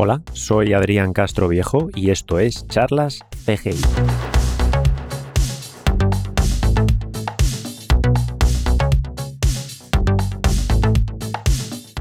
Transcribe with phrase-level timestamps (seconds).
[0.00, 3.74] Hola, soy Adrián Castro Viejo y esto es Charlas CGI.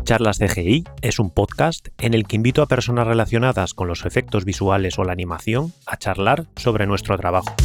[0.04, 4.46] Charlas CGI es un podcast en el que invito a personas relacionadas con los efectos
[4.46, 7.56] visuales o la animación a charlar sobre nuestro trabajo.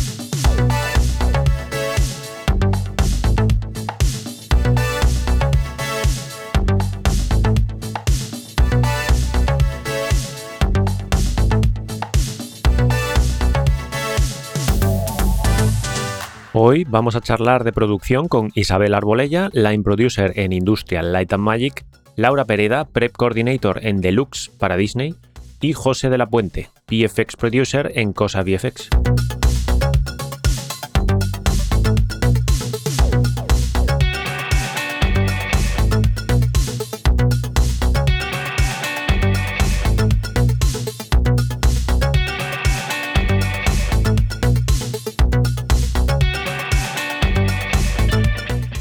[16.55, 21.43] Hoy vamos a charlar de producción con Isabel Arbolella, Line Producer en Industrial Light and
[21.43, 25.15] Magic Laura Pereda, Prep Coordinator en Deluxe para Disney,
[25.63, 28.91] y José de la Puente, VFX Producer en Cosa VFX.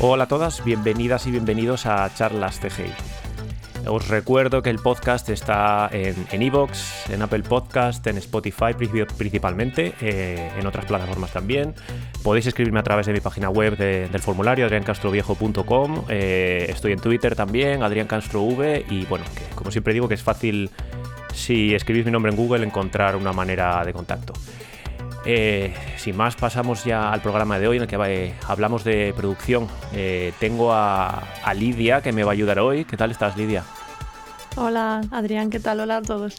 [0.04, 2.92] Hola a todas, bienvenidas y bienvenidos a Charlas CGI.
[3.88, 10.54] Os recuerdo que el podcast está en Evox, en, Apple Podcast, en Spotify principalmente, eh,
[10.58, 11.76] en otras plataformas también.
[12.24, 16.06] Podéis escribirme a través de mi página web del formulario adriancastroviejo.com.
[16.10, 18.84] Eh, estoy en Twitter también, Adrián Castro V.
[18.90, 20.72] Y bueno, como siempre digo que es fácil,
[21.32, 24.34] si escribís mi nombre en Google, encontrar una manera de contacto.
[25.26, 29.68] Eh, sin más, pasamos ya al programa de hoy en el que hablamos de producción.
[29.94, 31.24] Eh, tengo a,
[31.56, 32.86] Lidia que me va a ayudar hoy.
[32.86, 33.64] ¿Qué tal estás, Lidia?
[34.56, 35.80] Hola, Adrián, ¿qué tal?
[35.80, 36.38] Hola a todos.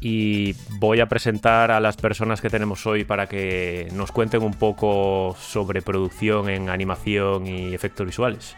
[0.00, 4.54] Y voy a presentar a las personas que tenemos hoy para que nos cuenten un
[4.54, 8.56] poco sobre producción en animación y efectos visuales.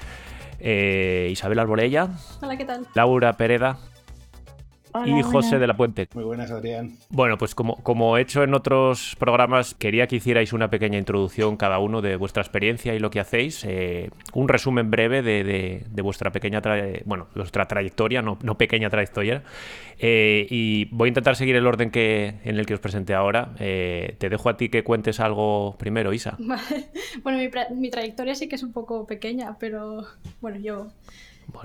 [0.60, 2.08] Eh, Isabel Arbolella.
[2.40, 2.86] Hola, ¿qué tal?
[2.94, 3.76] Laura Pereda
[5.06, 6.08] y José de la Puente.
[6.14, 6.92] Muy buenas, Adrián.
[7.10, 11.56] Bueno, pues como, como he hecho en otros programas, quería que hicierais una pequeña introducción
[11.56, 13.64] cada uno de vuestra experiencia y lo que hacéis.
[13.64, 16.60] Eh, un resumen breve de, de, vuestra pequeña,
[17.04, 19.42] bueno, vuestra trayectoria, no, no pequeña trayectoria.
[19.98, 23.54] Eh, y voy a intentar seguir el orden que, en el que os presenté ahora.
[23.58, 26.36] Eh, te dejo a ti que cuentes algo primero, Isa.
[27.22, 30.06] Bueno, mi, mi, trayectoria sí que es un poco pequeña, pero
[30.40, 30.88] bueno, yo,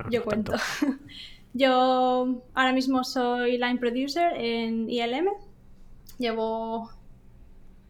[0.10, 0.54] yo cuento.
[1.54, 5.30] Yo ahora mismo soy line producer en ILM.
[6.20, 6.90] Llevo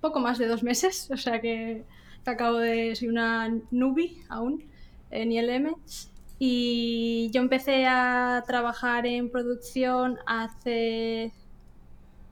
[0.01, 1.83] poco más de dos meses, o sea que,
[2.25, 2.95] acabo de.
[2.95, 4.63] Soy una newbie aún
[5.11, 5.75] en ILM.
[6.39, 11.31] Y yo empecé a trabajar en producción hace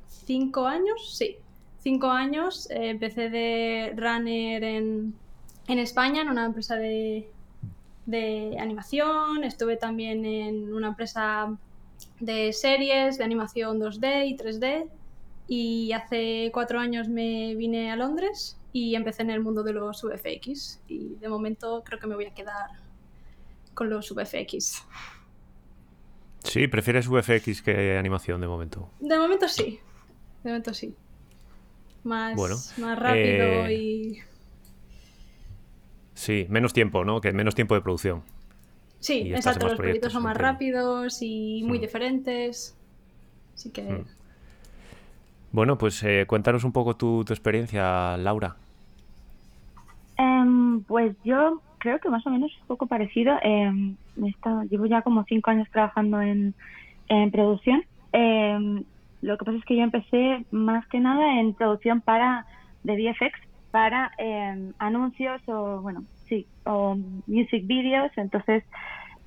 [0.08, 1.38] cinco años, sí,
[1.80, 2.70] cinco años.
[2.70, 5.16] Eh, empecé de runner en,
[5.68, 7.28] en España, en una empresa de,
[8.06, 11.58] de animación, estuve también en una empresa
[12.20, 14.90] de series, de animación 2D y 3D
[15.48, 20.04] y hace cuatro años me vine a Londres y empecé en el mundo de los
[20.04, 22.70] VFX y de momento creo que me voy a quedar
[23.74, 24.84] con los VFX.
[26.44, 28.90] Sí, ¿prefieres VFX que animación de momento?
[29.00, 29.80] De momento sí,
[30.44, 30.94] de momento sí.
[32.04, 34.20] Más, más rápido eh, y
[36.16, 37.22] Sí, menos tiempo, ¿no?
[37.22, 38.24] Que menos tiempo de producción.
[39.00, 39.68] Sí, exacto.
[39.68, 41.82] Los proyectos, son más rápidos y muy mm.
[41.82, 42.76] diferentes.
[43.54, 43.84] Así que.
[43.84, 44.06] Mm.
[45.52, 48.56] Bueno, pues eh, cuéntanos un poco tu, experiencia, Laura.
[50.18, 53.38] Em, pues yo creo que más o menos es un poco parecido.
[53.44, 53.94] Eh,
[54.70, 56.56] llevo ya como cinco años trabajando en,
[57.10, 57.84] en producción.
[58.14, 58.84] Em,
[59.22, 62.46] lo que pasa es que yo empecé más que nada en producción para
[62.84, 63.45] de VFX
[63.76, 66.96] para eh, anuncios o, bueno, sí, o
[67.28, 68.10] music videos.
[68.16, 68.64] Entonces,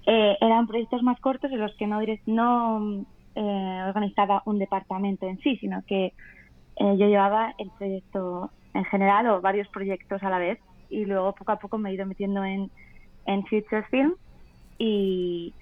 [0.07, 3.05] eh, eran proyectos más cortos en los que no, no
[3.35, 6.15] eh, organizaba un departamento en sí, sino que
[6.81, 10.59] yo llevaba el proyecto en general o varios proyectos a la vez.
[10.89, 12.71] Y luego, poco a poco, me he ido metiendo en,
[13.27, 14.15] en Future Film
[14.79, 15.53] y,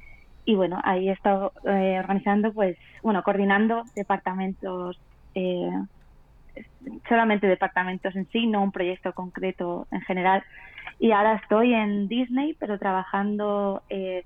[0.44, 5.00] y bueno, ahí he estado organizando, pues, bueno, coordinando departamentos
[5.34, 5.72] eh,
[7.08, 10.44] solamente departamentos en sí, no un proyecto concreto en general.
[10.98, 14.24] Y ahora estoy en Disney, pero trabajando eh,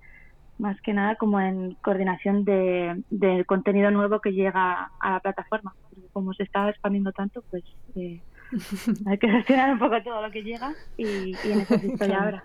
[0.59, 5.75] más que nada como en coordinación de, del contenido nuevo que llega a la plataforma.
[5.83, 7.65] Porque como se está expandiendo tanto, pues
[7.97, 8.21] eh,
[9.07, 12.45] hay que gestionar un poco todo lo que llega y, en eso estoy ahora.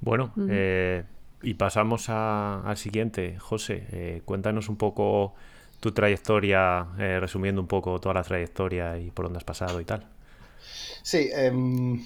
[0.00, 1.04] Bueno, eh,
[1.42, 3.36] y pasamos al siguiente.
[3.38, 5.34] José, cuéntanos un poco
[5.80, 9.84] tu trayectoria, eh, resumiendo un poco toda la trayectoria y por dónde has pasado y
[9.84, 10.06] tal.
[11.02, 12.04] Sí, em,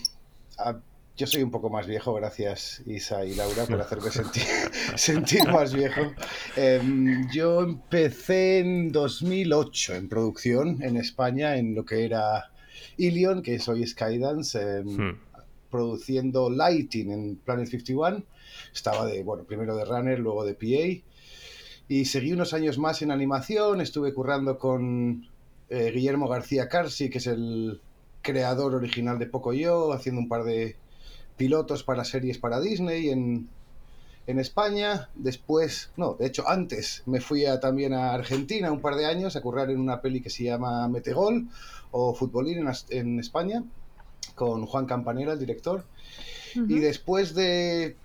[1.16, 4.42] yo soy un poco más viejo, gracias Isa y Laura por hacerme sentir,
[4.96, 6.12] sentir más viejo.
[6.56, 12.50] Em, yo empecé en 2008 en producción en España en lo que era
[12.96, 15.20] Ilion, que soy Skydance, em, hmm.
[15.70, 18.22] produciendo lighting en Planet 51.
[18.72, 21.12] Estaba de, bueno, primero de runner, luego de PA.
[21.88, 25.26] Y seguí unos años más en animación, estuve currando con
[25.69, 27.81] eh, Guillermo García Carsi, que es el
[28.23, 30.76] creador original de Poco Yo, haciendo un par de
[31.37, 33.49] pilotos para series para Disney en,
[34.26, 35.08] España.
[35.14, 39.43] Después, no, de hecho antes me fui también a Argentina un par de años a
[39.43, 41.49] currar en una peli que se llama Metegol
[41.90, 43.62] o Futbolín en, en España
[44.34, 45.84] con Juan Campanera, el director.
[46.55, 47.96] Y después de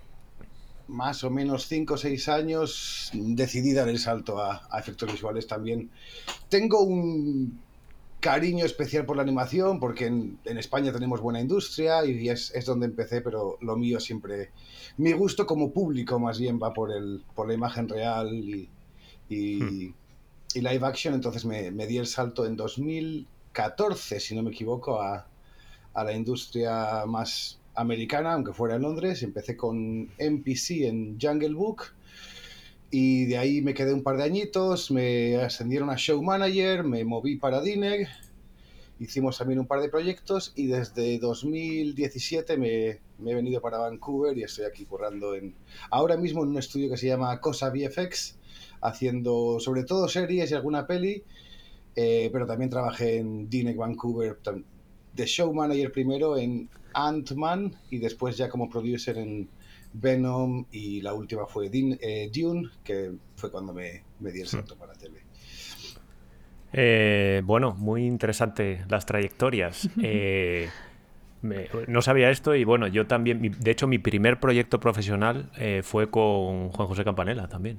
[0.88, 5.90] más o menos 5 o 6 años decidí dar el salto a efectos visuales también.
[6.48, 7.60] Tengo un
[8.20, 13.20] cariño especial por la animación, porque en, España tenemos buena industria y es, donde empecé,
[13.20, 14.50] pero lo mío siempre,
[14.96, 18.68] mi gusto como público más bien va por, el, por la imagen real y,
[19.28, 19.94] y, hmm.
[20.54, 25.26] live action, entonces me, di el salto en 2014, si no me equivoco, a,
[25.94, 31.84] a la industria más americana, aunque fuera en Londres, empecé con NPC en Jungle Book
[32.90, 37.04] y de ahí me quedé un par de añitos, me ascendieron a show manager, me
[37.04, 38.08] moví para Dineg,
[38.98, 44.42] hicimos también un par de proyectos y desde 2017 me, he venido para Vancouver y
[44.42, 45.54] estoy aquí currando en,
[45.90, 48.38] ahora mismo en un estudio que se llama Cosa VFX,
[48.80, 51.22] haciendo sobre todo series y alguna peli,
[51.94, 54.38] eh, pero también trabajé en Dineg Vancouver
[55.14, 59.48] de show manager primero en Ant-Man y después ya como producer en
[59.92, 64.76] Venom y la última fue eh, Dune, que fue cuando me, me di el salto
[64.76, 65.20] para la tele.
[66.72, 69.88] Eh, bueno, muy interesante las trayectorias.
[70.02, 70.68] Eh,
[71.86, 75.52] no sabía esto y bueno, yo también, de hecho mi primer proyecto profesional
[75.84, 77.78] fue con Juan José Campanella también.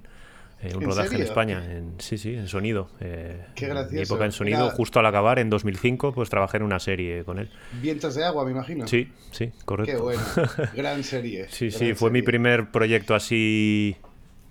[0.61, 2.89] Eh, un rodaje en España, en, sí, sí, en sonido.
[2.99, 3.95] Eh, Qué gracioso.
[3.95, 7.39] mi época en sonido, justo al acabar, en 2005, pues trabajé en una serie con
[7.39, 7.49] él.
[7.81, 8.85] Vientos de agua, me imagino.
[8.85, 9.93] Sí, sí, correcto.
[9.93, 10.21] Qué bueno.
[10.75, 11.47] Gran serie.
[11.49, 13.95] sí, sí, fue mi primer proyecto así.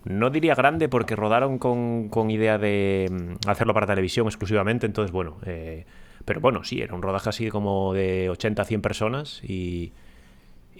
[0.04, 5.12] No diría grande porque rodaron con, con, idea de mm, hacerlo para televisión exclusivamente, entonces
[5.12, 5.84] bueno, eh,
[6.24, 9.92] pero bueno, sí, era un rodaje así como de 80 a 100 personas y,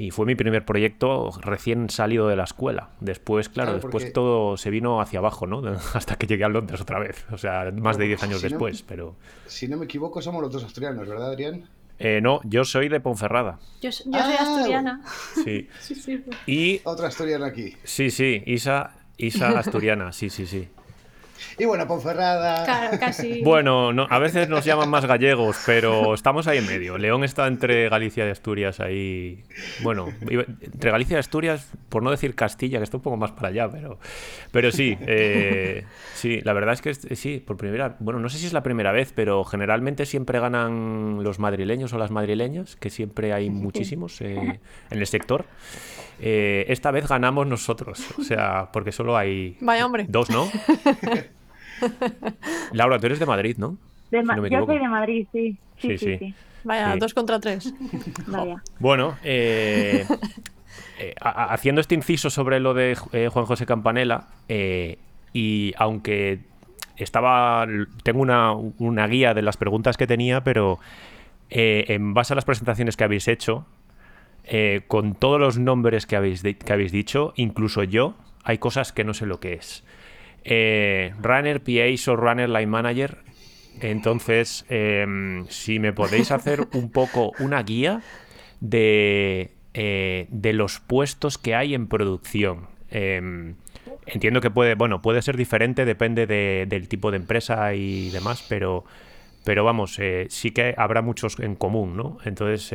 [0.01, 2.91] y fue mi primer proyecto recién salido de la escuela.
[3.01, 5.61] Después, claro, después todo se vino hacia abajo, ¿no?
[5.93, 7.27] Hasta que llegué a Londres otra vez.
[7.33, 9.17] O sea, más de 10 años después, pero...
[9.47, 11.65] Si no me equivoco, somos los dos asturianos, ¿verdad, Adrián?
[11.99, 13.59] Eh, no, yo soy de Ponferrada.
[13.83, 15.03] Yo, soy ah, asturiana.
[15.45, 15.69] Sí.
[15.81, 16.25] sí, sí.
[16.47, 16.81] Y...
[16.85, 17.75] Otra asturiana aquí.
[17.83, 20.69] Sí, sí, Isa, Isa asturiana, sí, sí, sí.
[21.59, 22.65] Y bueno, Ponferrada.
[22.65, 23.43] Claro, casi.
[23.49, 26.99] Bueno, no, a veces nos llaman más gallegos, pero estamos ahí en medio.
[26.99, 29.45] León está entre Galicia y Asturias ahí.
[29.83, 33.49] Bueno, entre Galicia y Asturias, por no decir Castilla, que está un poco más para
[33.49, 33.99] allá, pero,
[34.51, 38.47] pero sí, eh, sí, la verdad es que sí, por primera, bueno, no sé si
[38.47, 43.33] es la primera vez, pero generalmente siempre ganan los madrileños o las madrileñas, que siempre
[43.33, 44.61] hay muchísimos eh,
[44.91, 45.47] en el sector.
[46.21, 49.57] Eh, esta vez ganamos nosotros, o sea, porque solo hay
[50.09, 50.49] dos, ¿no?
[52.73, 53.77] Laura, tú eres de Madrid, ¿no?
[54.11, 55.57] yo soy de Madrid, sí.
[55.77, 56.35] Sí, sí.
[56.65, 57.73] Vaya, dos contra tres.
[58.27, 58.63] Vaya.
[58.81, 60.07] Bueno, eh,
[60.99, 64.25] eh, haciendo este inciso sobre lo de Juan José Campanella,
[65.33, 66.41] y aunque
[66.97, 67.65] estaba.
[68.03, 70.81] Tengo una, una, guía de las preguntas que tenía, pero
[71.49, 73.67] en base a las presentaciones que habéis hecho,
[74.45, 78.15] eh, con todos los nombres que habéis, que habéis dicho, incluso yo,
[78.45, 79.85] hay cosas que no sé lo que es.
[80.45, 83.19] Eh, runner, PA o Runner Line Manager.
[83.83, 88.01] Entonces, em, si me podéis hacer un poco una guía
[88.61, 92.69] de, eh, de los puestos que hay en producción.
[92.91, 93.55] Em,
[94.07, 98.85] entiendo que puede, bueno, puede ser diferente, depende del tipo de empresa y demás, pero,
[99.45, 102.17] pero vamos, sí que habrá muchos en común, ¿no?
[102.25, 102.73] Entonces,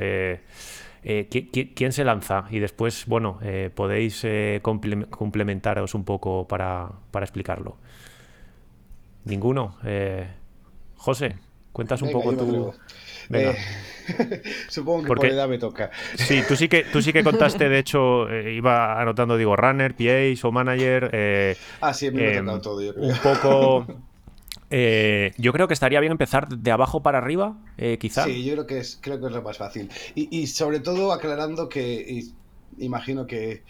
[1.03, 1.27] eh,
[1.75, 2.45] ¿quién, se lanza?
[2.49, 6.89] Y después, bueno, eh, podéis eh, complementaros un poco para,
[7.21, 7.77] explicarlo.
[9.25, 9.77] ¿Ninguno?
[10.95, 11.35] José,
[11.71, 12.73] cuentas un poco tú.
[13.29, 13.53] Venga.
[14.67, 15.91] supongo que por edad me toca.
[16.15, 20.47] Sí, tú sí que, tú sí que contaste, de hecho, iba anotando, digo, runner, PA,
[20.47, 21.57] o manager.
[21.81, 23.07] ah, sí, me he todo, yo creo.
[23.07, 23.87] Un poco
[24.75, 28.23] Eh, yo creo que estaría bien empezar de abajo para arriba, eh, quizá.
[28.25, 29.87] Sí, yo creo que es, creo que es lo más fácil.
[30.15, 32.23] Y, sobre todo aclarando que
[32.79, 33.61] imagino que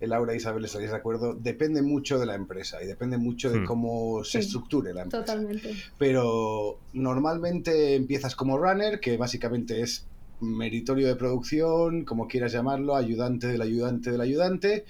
[0.00, 3.58] Laura y Isabel estaréis de acuerdo, depende mucho de la empresa y depende mucho de
[3.58, 3.64] hmm.
[3.64, 5.24] cómo se estructure la empresa.
[5.24, 5.74] Totalmente.
[5.98, 10.06] Pero normalmente empiezas como runner, que básicamente es
[10.40, 14.84] meritorio de producción, como quieras llamarlo, ayudante del ayudante del ayudante.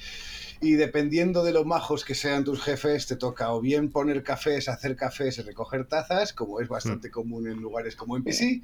[0.63, 4.69] Y dependiendo de lo majos que sean tus jefes, te toca o bien poner cafés,
[4.69, 7.11] hacer cafés y recoger tazas, como es bastante mm.
[7.11, 8.63] común en lugares como en PC,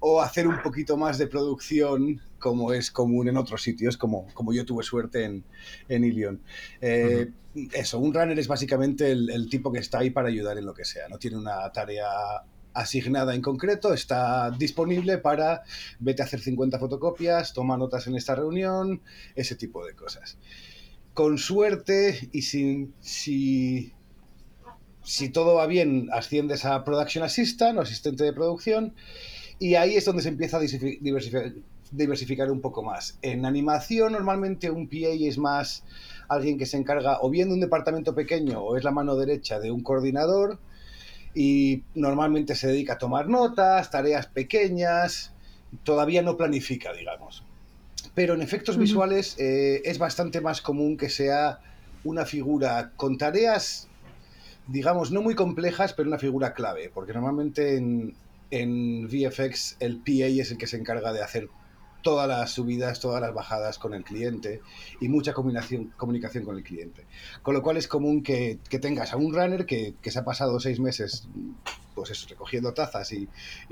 [0.00, 4.54] o hacer un poquito más de producción, como es común en otros sitios, como, como
[4.54, 5.44] yo tuve suerte en,
[5.90, 6.40] en Ilion.
[6.80, 7.30] Eh,
[7.74, 10.72] eso, un runner es básicamente el, el tipo que está ahí para ayudar en lo
[10.72, 12.06] que sea, no tiene una tarea
[12.74, 15.62] asignada en concreto, está disponible para
[16.00, 19.00] vete a hacer 50 fotocopias, toma notas en esta reunión,
[19.36, 20.36] ese tipo de cosas.
[21.14, 23.92] Con suerte y sin, si,
[25.32, 28.94] todo va bien, asciendes a Production Assistant o asistente de producción
[29.60, 31.52] y ahí es donde se empieza a diversificar,
[31.92, 33.18] diversificar un poco más.
[33.22, 35.84] En animación normalmente un PA es más
[36.28, 39.60] alguien que se encarga o bien de un departamento pequeño o es la mano derecha
[39.60, 40.58] de un coordinador
[41.34, 45.32] y normalmente se dedica a tomar notas, tareas pequeñas,
[45.82, 47.44] todavía no planifica, digamos.
[48.14, 51.58] Pero en efectos visuales eh, es bastante más común que sea
[52.04, 53.88] una figura con tareas,
[54.68, 58.14] digamos, no muy complejas, pero una figura clave, porque normalmente en,
[58.50, 61.48] en VFX el PA es el que se encarga de hacer
[62.04, 64.60] todas las subidas, todas las bajadas con el cliente
[65.00, 67.06] y mucha comunicación, comunicación con el cliente.
[67.42, 70.78] Con lo cual es común que, tengas a un runner que, se ha pasado seis
[70.78, 71.26] meses
[71.94, 73.28] pues eso, recogiendo tazas y,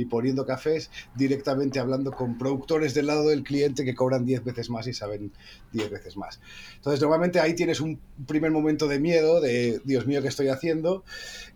[0.06, 4.86] poniendo cafés, directamente hablando con productores del lado del cliente que cobran diez veces más
[4.86, 5.32] y saben
[5.72, 6.40] diez veces más.
[6.76, 11.04] Entonces, normalmente ahí tienes un primer momento de miedo, de Dios mío, ¿qué estoy haciendo?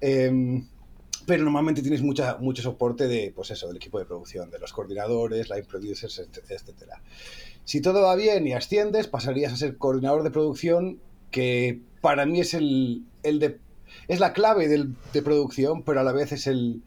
[0.00, 0.66] Em,
[1.26, 4.72] pero normalmente tienes mucha, mucho soporte de, pues eso, del equipo de producción, de los
[4.72, 6.92] coordinadores, line producers, etc.
[7.64, 11.00] Si todo va bien y asciendes, pasarías a ser coordinador de producción,
[11.32, 13.58] que para mí es el, el de,
[14.08, 16.82] es la clave del, de producción, pero a la vez es el,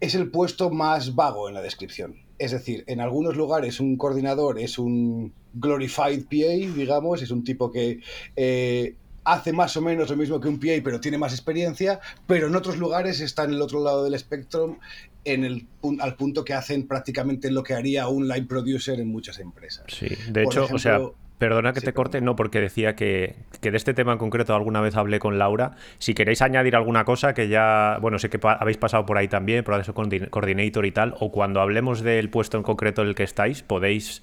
[0.00, 2.16] es el puesto más vago en la descripción.
[2.38, 7.70] Es decir, en algunos lugares un coordinador es un glorified PA, digamos, es un tipo
[7.70, 8.00] que
[8.34, 12.48] eh, hace más o menos lo mismo que un PA, pero tiene más experiencia, pero
[12.48, 14.78] en otros lugares está en el otro lado del espectro,
[15.24, 15.66] en el,
[16.00, 19.84] al punto que hacen prácticamente lo que haría un line producer en muchas empresas.
[19.88, 21.00] Sí, de hecho, o sea,
[21.42, 24.94] Perdona que te corte, no, porque decía que, de este tema en concreto alguna vez
[24.94, 25.72] hablé con Laura.
[25.98, 29.64] Si queréis añadir alguna cosa, que ya, bueno, sé que habéis pasado por ahí también,
[29.64, 33.24] por eso coordinator y tal, o cuando hablemos del puesto en concreto en el que
[33.24, 34.22] estáis, podéis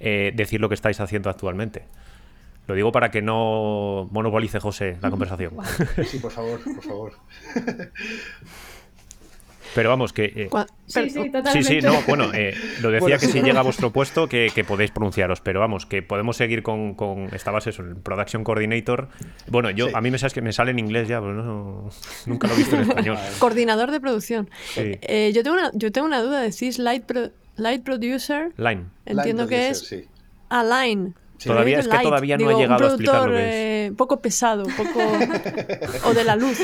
[0.00, 1.84] eh, decir lo que estáis haciendo actualmente.
[2.66, 5.52] Lo digo para que no monopolice José la conversación.
[6.04, 7.12] Sí, por favor, por favor.
[9.76, 10.24] Pero vamos, que...
[10.24, 10.50] Eh,
[10.86, 11.62] sí, sí, totalmente.
[11.62, 14.90] Sí, sí, no, bueno, eh, lo decía que si llega a vuestro puesto que, podéis
[14.90, 19.08] pronunciaros, pero vamos, que podemos seguir con, con esta base, eso, el Production Coordinator.
[19.48, 21.90] Bueno, yo a mí me sabes que me sale en inglés ya, pero no,
[22.24, 23.18] nunca lo he visto en español.
[23.38, 24.48] Coordinador de producción.
[24.76, 27.04] Eh, yo, tengo una, yo tengo una duda, decís Light,
[27.56, 28.54] light Producer.
[28.56, 28.86] Line.
[29.04, 29.94] Entiendo que es...
[30.48, 30.62] A
[31.44, 31.54] line.
[31.54, 33.54] Todavía es que todavía no he llegado a explicar lo que es.
[33.54, 35.00] Eh, poco pesado, poco
[36.04, 36.58] o de la luz.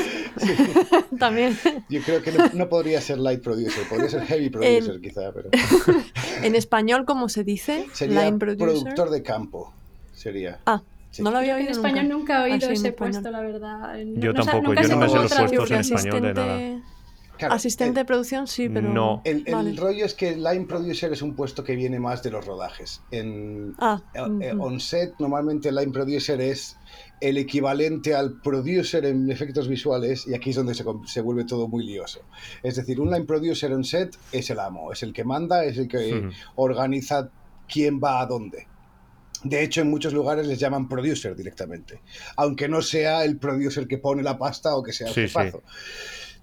[1.19, 1.57] También.
[1.89, 5.49] Yo creo que no, podría ser light producer, podría ser heavy producer quizá, pero
[6.43, 7.87] en español cómo se dice?
[7.93, 9.73] Sería productor de campo.
[10.13, 10.59] Sería.
[10.65, 10.81] Ah.
[11.19, 11.67] No lo había oído.
[11.67, 13.95] En español nunca he oído ese puesto, la verdad.
[14.15, 16.92] yo tampoco, yo no me sé los puestos en español de nada.
[17.39, 18.93] Asistente de producción sí, pero...
[18.93, 19.21] No.
[19.25, 23.01] El, rollo es que line producer es un puesto que viene más de los rodajes.
[23.11, 26.77] En ah, eh, on set normalmente el line producer es
[27.19, 31.67] el equivalente al producer en efectos visuales y aquí es donde se, se, vuelve todo
[31.67, 32.21] muy lioso.
[32.61, 35.77] Es decir, un line producer on set es el amo, es el que manda, es
[35.77, 37.29] el que organiza
[37.67, 38.67] quién va a dónde.
[39.43, 42.01] De hecho, en muchos lugares les llaman producer directamente,
[42.37, 45.63] aunque no sea el producer que pone la pasta o que sea el sí, jefazo.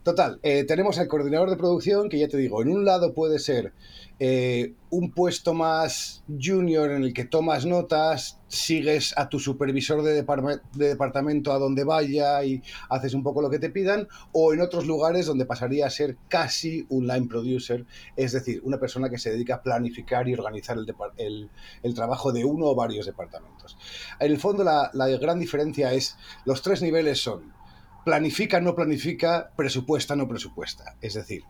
[0.03, 3.39] Total, eh, tenemos al coordinador de producción, que ya te digo, en un lado puede
[3.39, 3.75] ser
[4.19, 10.25] eh, un puesto más junior en el que tomas notas, sigues a tu supervisor de,
[10.73, 14.87] departamento a donde vaya y haces un poco lo que te pidan, o en otros
[14.87, 17.85] lugares donde pasaría a ser casi un line producer,
[18.17, 20.79] es decir, una persona que se dedica a planificar y organizar
[21.19, 21.51] el,
[21.95, 23.77] trabajo de uno o varios departamentos.
[24.19, 26.17] En el fondo, la, la gran diferencia es,
[26.47, 27.60] los tres niveles son
[28.05, 30.97] planifica, no planifica, presupuesta, no presupuesta.
[31.01, 31.43] Es decir,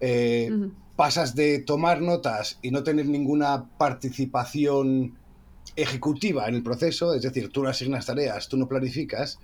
[0.00, 0.50] eh,
[0.94, 5.18] pasas de tomar notas y no tener ninguna participación
[5.74, 9.38] ejecutiva en el proceso, es decir, tú no asignas tareas, tú no planificas.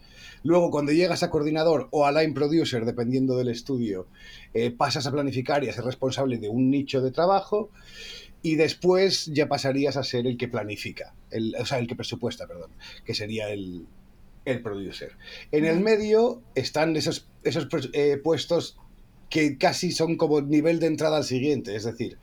[0.45, 4.07] Luego, cuando llegas a coordinador o a line producer, dependiendo del estudio,
[4.55, 7.71] eh, pasas a planificar y a ser responsable de un nicho de trabajo.
[8.45, 12.49] Y después ya pasarías a ser el que planifica, el, o sea, el que presupuesta,
[12.49, 12.71] perdón,
[13.05, 13.87] que sería el,
[14.45, 15.13] el producer.
[15.51, 18.77] En el medio están esos, esos eh, puestos
[19.31, 22.19] que casi son como nivel de entrada al siguiente, es decir,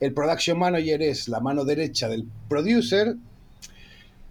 [0.00, 3.16] el production manager es la mano derecha del producer.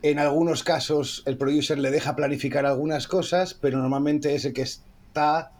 [0.01, 4.61] En algunos casos el producer le deja planificar algunas cosas, pero normalmente es el que
[4.61, 5.51] está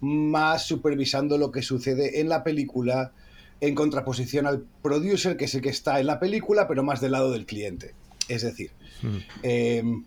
[0.00, 3.12] más supervisando lo que sucede en la película
[3.60, 7.12] en contraposición al producer, que es el que está en la película, pero más del
[7.12, 7.94] lado del cliente.
[8.28, 8.70] Es decir,
[9.02, 9.16] hmm.
[9.42, 10.04] em,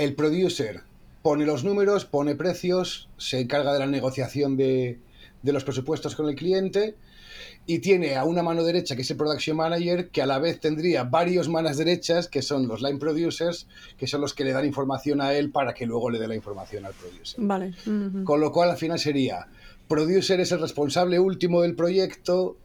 [0.00, 0.80] el producer
[1.20, 4.98] pone los números, pone precios, se encarga de la negociación de,
[5.42, 6.94] de los presupuestos con el cliente
[7.66, 10.58] y tiene a una mano derecha que es el production manager que a la vez
[10.58, 13.66] tendría varios manos derechas que son los line producers
[13.98, 16.34] que son los que le dan información a él para que luego le dé la
[16.34, 17.38] información al producer.
[17.44, 17.74] Vale.
[18.24, 19.48] Con lo cual al final sería
[19.86, 22.56] producer es el responsable último del proyecto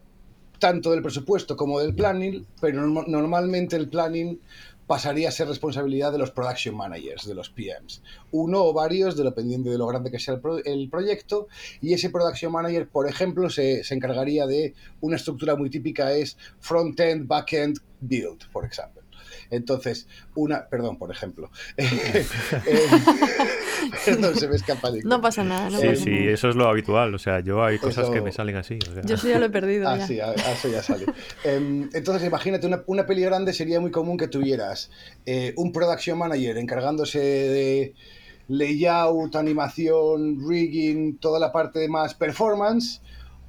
[0.58, 4.40] tanto del presupuesto como del planning, pero normalmente el planning
[4.86, 8.02] pasaría a ser responsabilidad de los production managers, de los PMs.
[8.30, 11.48] Uno o varios, dependiendo de lo grande que sea el, proyecto,
[11.80, 16.36] y ese production manager, por ejemplo, se, se, encargaría de una estructura muy típica es
[16.60, 18.95] front-end, back-end, build, por ejemplo.
[19.50, 21.50] Entonces, una, perdón, por ejemplo.
[24.18, 25.70] no se me escapa No pasa nada.
[25.70, 27.14] sí, sí, eso es lo habitual.
[27.14, 28.78] O sea, yo hay cosas que me salen así.
[29.04, 29.88] Yo sí ya lo he perdido.
[29.88, 31.06] Ah, sí, eso ya sale.
[31.44, 34.90] Em, entonces, imagínate, una, una, peli grande sería muy común que tuvieras
[35.24, 37.94] eh, un production manager encargándose de
[38.48, 43.00] layout, animación, rigging, toda la parte de más performance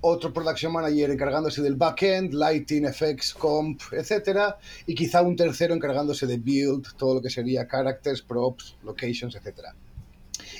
[0.07, 6.25] otro production manager encargándose del backend, lighting, effects, comp, etcétera, y quizá un tercero encargándose
[6.25, 9.75] de build, todo lo que sería characters, props, locations, etcétera.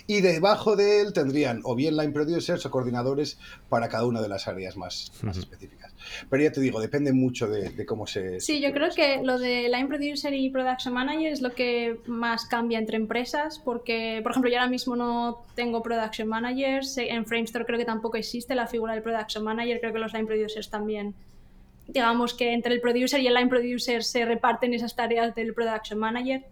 [0.05, 3.37] Y debajo de él tendrían o bien line producers o coordinadores
[3.69, 5.76] para cada una de las áreas más, más específicas.
[6.29, 8.39] Pero ya te digo, depende mucho de, cómo se...
[8.39, 12.45] Sí, yo creo que lo de line producer y production manager es lo que más
[12.45, 17.65] cambia entre empresas, porque, por ejemplo, yo ahora mismo no tengo production managers, en Framestore
[17.65, 21.13] creo que tampoco existe la figura del production manager, creo que los line producers también
[21.87, 25.99] digamos que entre el producer y el line producer se reparten esas tareas del production
[25.99, 26.43] manager.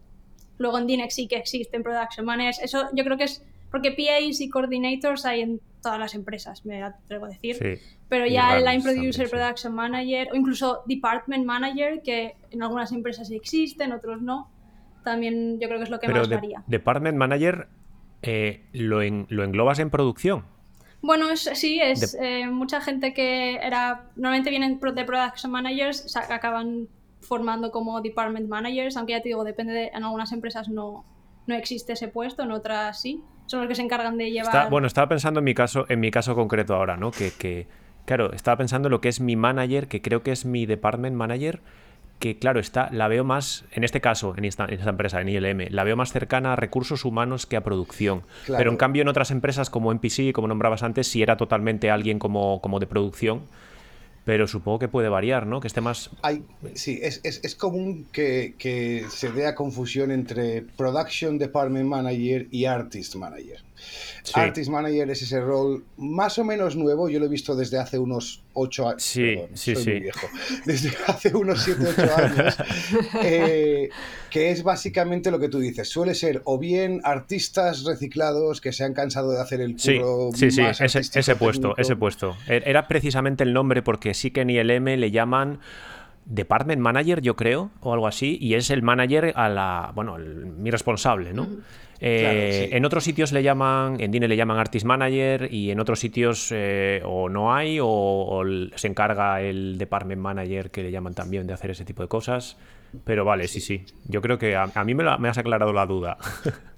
[0.57, 2.59] Luego en Dinex sí que existen production managers.
[2.59, 6.81] Eso yo creo que es porque PAs y coordinators hay en todas las empresas, me
[6.81, 7.79] atrevo a decir.
[8.09, 13.29] Pero ya el line producer, production manager o incluso department manager, que en algunas empresas
[13.29, 14.49] existen, otros no,
[15.03, 16.63] también yo creo que es lo que más varía.
[16.65, 17.67] Department manager
[18.23, 20.45] eh, ¿lo, lo englobas en producción.
[21.01, 26.87] Bueno, sí, es eh, mucha gente que era normalmente vienen de production managers, acaban
[27.21, 31.05] formando como department managers, aunque ya te digo, depende de, en algunas empresas no,
[31.45, 34.69] no existe ese puesto, en otras sí son los que se encargan de llevar.
[34.69, 37.11] bueno, estaba pensando en mi caso, en mi caso concreto ahora, ¿no?
[37.11, 37.67] Que, que,
[38.05, 41.15] claro, estaba pensando en lo que es mi manager, que creo que es mi department
[41.15, 41.61] manager,
[42.19, 45.29] que claro, está, la veo más, en este caso, en esta, en esta empresa, en
[45.29, 48.23] ILM, la veo más cercana a recursos humanos que a producción.
[48.47, 52.19] Pero en cambio en otras empresas como NPC, como nombrabas antes, si era totalmente alguien
[52.19, 53.41] como, como de producción
[54.25, 55.61] pero supongo que puede variar, ¿no?
[55.61, 56.09] Que esté más...
[56.23, 62.47] Hay, sí, es, es, es común que, que, se vea confusión entre Production Department Manager
[62.49, 63.61] y Artist Manager.
[64.33, 67.99] Artist Manager es ese rol más o menos nuevo, yo lo he visto desde hace
[67.99, 69.03] unos 8 años.
[69.03, 70.03] Sí, sí, sí.
[70.65, 72.57] Desde hace unos 7, 8 años.
[73.23, 73.89] Eh,
[74.29, 75.89] que es básicamente lo que tú dices.
[75.89, 80.29] Suele ser o bien artistas reciclados que se han cansado de hacer el curro.
[80.33, 82.35] Sí, sí, sí, ese, ese puesto, ese puesto.
[82.47, 85.59] E-, era precisamente el nombre porque sí que en ILM le llaman.
[86.25, 90.71] Department Manager, yo creo, o algo así, y es el manager a la, bueno, mi
[90.71, 91.47] responsable, ¿no?
[91.99, 95.99] Eh, en otros sitios le llaman, en Dine le llaman Artist Manager y en otros
[95.99, 98.43] sitios eh, o no hay o,
[98.75, 102.57] se encarga el Department Manager que le llaman también de hacer ese tipo de cosas.
[103.03, 103.85] Pero vale, sí, sí.
[104.07, 106.17] Yo creo que a, mí me, has aclarado la duda.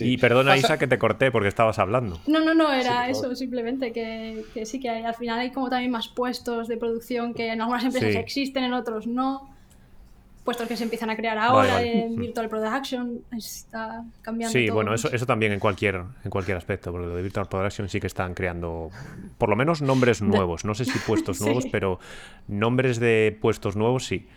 [0.00, 2.20] Y perdona, Isa, que te corté porque estabas hablando.
[2.26, 6.08] No, no, no, era eso, simplemente que, sí, que al final hay como también más
[6.08, 9.53] puestos de producción que en algunas empresas existen, en otros no
[10.44, 14.52] puestos que se empiezan a crear ahora en Virtual Production, está cambiando.
[14.52, 17.88] Sí, bueno, eso, eso también en cualquier, en cualquier aspecto, porque lo de Virtual Production
[17.88, 18.90] sí que están creando
[19.38, 21.98] por lo menos nombres nuevos, no sé si puestos nuevos, pero
[22.46, 24.28] nombres de puestos nuevos sí.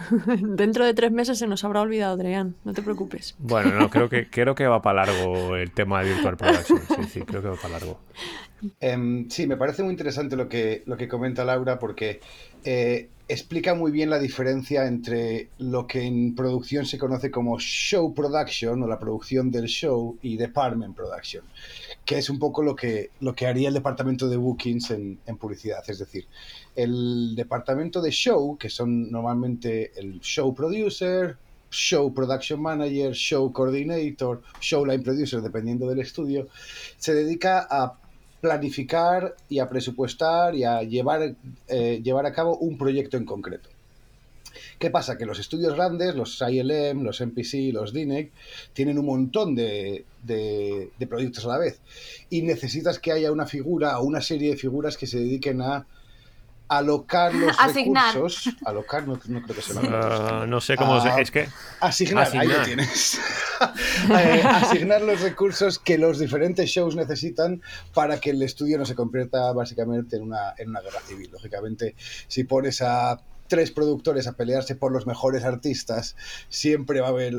[0.26, 3.34] Dentro de tres meses se nos habrá olvidado, Adrián, no te preocupes.
[3.38, 7.04] Bueno, no, creo que, creo que va para largo el tema de Virtual Production, sí,
[7.10, 8.00] sí, creo que va para largo.
[8.80, 12.20] Em, sí, me parece muy interesante lo que, lo que comenta Laura, porque
[12.64, 18.12] eh, explica muy bien la diferencia entre lo que en producción se conoce como show
[18.12, 21.44] production o la producción del show y department production,
[22.04, 25.36] que es un poco lo que, lo que haría el departamento de bookings en, en
[25.36, 25.82] publicidad.
[25.86, 26.26] Es decir,
[26.74, 31.36] el departamento de show, que son normalmente el show producer,
[31.70, 36.48] show production manager, show coordinator, show line producer, dependiendo del estudio,
[36.98, 37.99] se dedica a
[38.40, 41.34] planificar y a presupuestar y a llevar,
[41.68, 43.68] eh, llevar a cabo un proyecto en concreto.
[44.78, 45.18] ¿Qué pasa?
[45.18, 48.32] Que los estudios grandes, los ILM, los MPC, los DINEC,
[48.72, 51.80] tienen un montón de, de, proyectos a la vez.
[52.30, 55.86] Y necesitas que haya una figura o una serie de figuras que se dediquen a
[56.70, 58.48] alocar los recursos.
[58.64, 61.48] Alocar, no, creo que se uh, No sé cómo es que.
[61.80, 63.20] Asignar, ahí lo tienes.
[64.10, 67.60] Eh, asignar los recursos que los diferentes shows necesitan
[67.92, 71.28] para que el estudio no se convierta básicamente en una, en una guerra civil.
[71.30, 71.94] Lógicamente,
[72.26, 76.16] si pones a tres productores a pelearse por los mejores artistas,
[76.48, 77.34] siempre va a haber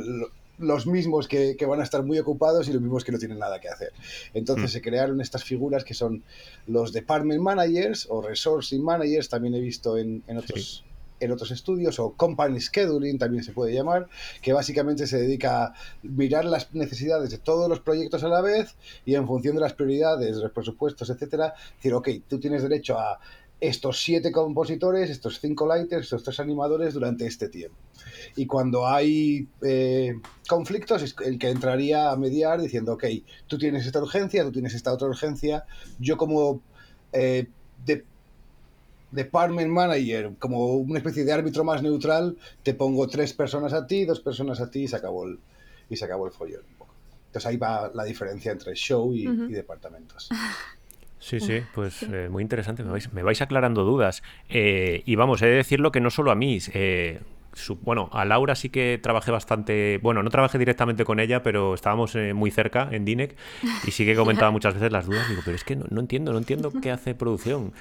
[0.62, 3.60] los mismos que, van a estar muy ocupados y los mismos que no tienen nada
[3.60, 3.92] que hacer.
[4.34, 4.74] Entonces hmm.
[4.74, 6.24] se crearon estas figuras que son
[6.68, 10.84] los department managers o resourcing managers, también he visto en, otros...
[11.20, 14.08] en otros estudios, o company scheduling también se puede llamar,
[14.42, 18.76] que básicamente se dedica a mirar las necesidades de todos los proyectos a la vez
[19.06, 23.20] y en función de las prioridades, los presupuestos, etcétera, decir, ok, tú tienes derecho a
[23.62, 27.78] estos siete compositores, estos cinco lighters, estos tres animadores durante este tiempo.
[28.36, 33.06] Y cuando hay eh, conflictos, es el que entraría a mediar diciendo, ok,
[33.46, 35.66] tú tienes esta urgencia, tú tienes esta otra urgencia,
[36.00, 36.62] yo como
[37.14, 37.48] eh,
[37.86, 38.04] de,
[39.12, 44.06] department manager, como una especie de árbitro más neutral, te pongo tres personas a ti,
[44.06, 45.40] dos personas a ti y se acabó el,
[45.88, 46.64] y se acabó el follón.
[47.28, 50.30] Entonces ahí va la diferencia entre show y, y departamentos.
[51.22, 54.24] Sí, sí, pues eh, muy interesante, me vais, aclarando dudas.
[54.50, 57.22] Eh, y vamos, he de decirlo que no solo a mí, eh,
[57.82, 62.18] bueno, a Laura sí que trabajé bastante, bueno, no trabajé directamente con ella, pero estábamos
[62.34, 63.38] muy cerca en DINEC
[63.86, 66.40] y sí que comentaba muchas veces las dudas, digo, pero es que no, entiendo, no
[66.40, 67.72] entiendo qué hace producción.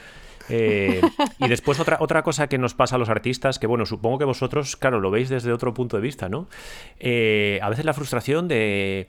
[0.51, 4.27] y después otra, otra cosa que nos pasa a los artistas, que bueno, supongo que
[4.27, 6.47] vosotros, claro, lo veis desde otro punto de vista, ¿no?
[7.01, 9.09] a veces la frustración de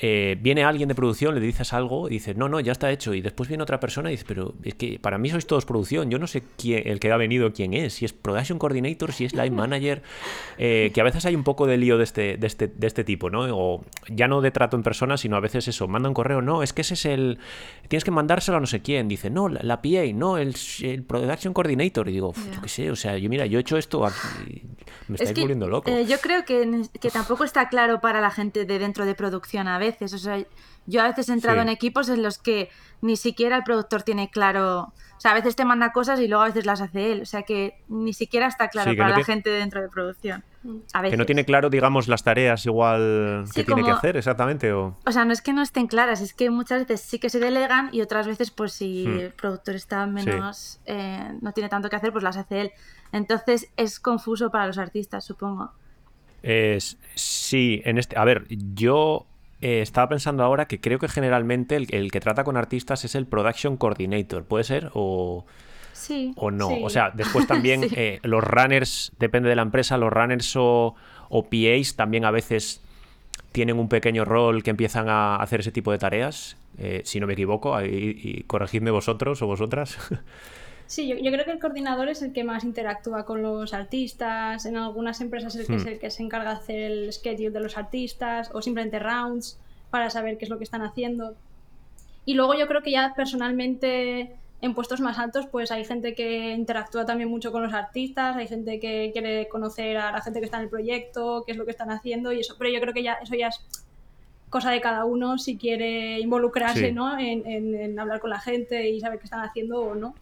[0.00, 3.14] eh, viene alguien de producción, le dices algo y dices, no, no, ya está hecho.
[3.14, 6.10] Y después viene otra persona y dice, pero es que para mí sois todos producción.
[6.10, 7.94] Yo no sé quién, el que ha venido quién es.
[7.94, 10.02] Si es Production Coordinator, si es Line Manager.
[10.60, 13.04] Eh, que a veces hay un poco de lío de este, de, este, de este
[13.04, 13.46] tipo, ¿no?
[13.56, 15.86] O ya no de trato en persona, sino a veces eso.
[15.86, 17.38] Manda un correo, no, es que ese es el.
[17.86, 19.06] Tienes que mandárselo a no sé quién.
[19.06, 22.08] Dice, no, la, PA, no, el, el, Production Coordinator.
[22.08, 24.64] Y digo, yo qué sé, o sea, yo mira, yo he hecho esto aquí.
[25.06, 25.90] Me estáis volviendo loco.
[25.90, 29.68] Eh, yo creo que, que tampoco está claro para la gente de dentro de producción
[29.68, 30.12] a veces.
[30.12, 30.44] O sea,
[30.86, 34.30] yo a veces he entrado en equipos en los que ni siquiera el productor tiene
[34.30, 34.92] claro.
[35.16, 37.22] O sea, a veces te manda cosas y luego a veces las hace él.
[37.22, 40.44] O sea que ni siquiera está claro para la gente dentro de producción.
[41.08, 44.72] Que no tiene claro, digamos, las tareas igual que tiene que hacer exactamente.
[44.72, 44.96] O...
[45.04, 47.38] o sea, no es que no estén claras, es que muchas veces sí que se
[47.38, 49.18] delegan y otras veces, pues si hmm.
[49.18, 50.80] el productor está menos.
[50.86, 52.72] Eh, no tiene tanto que hacer, pues las hace él.
[53.12, 55.72] Entonces es confuso para los artistas, supongo.
[56.42, 58.18] Es, sí, en este.
[58.18, 59.26] A ver, yo
[59.60, 63.26] eh, estaba pensando ahora que creo que generalmente el, que trata con artistas es el
[63.26, 64.90] production coordinator, ¿puede ser?
[64.94, 65.46] O,
[65.92, 66.68] sí, o no.
[66.82, 70.94] O sea, después también eh, los runners, depende de la empresa, los runners o,
[71.28, 72.82] o, PAs también a veces
[73.52, 77.26] tienen un pequeño rol que empiezan a hacer ese tipo de tareas, eh, si no
[77.26, 79.98] me equivoco, y corregidme vosotros o vosotras.
[80.88, 84.64] Sí, yo, creo que el coordinador es el que más interactúa con los artistas.
[84.64, 85.88] En algunas empresas es el que, es hmm.
[85.88, 90.08] el que se encarga de hacer el schedule de los artistas o simplemente rounds para
[90.08, 91.34] saber qué es lo que están haciendo.
[92.24, 96.52] Y luego yo creo que ya personalmente en puestos más altos pues hay gente que
[96.52, 100.46] interactúa también mucho con los artistas, hay gente que quiere conocer a la gente que
[100.46, 102.94] está en el proyecto, qué es lo que están haciendo y eso, pero yo creo
[102.94, 103.60] que ya eso ya es
[104.48, 107.18] cosa de cada uno si quiere involucrarse ¿no?
[107.18, 110.14] en, en hablar con la gente y saber qué están haciendo o no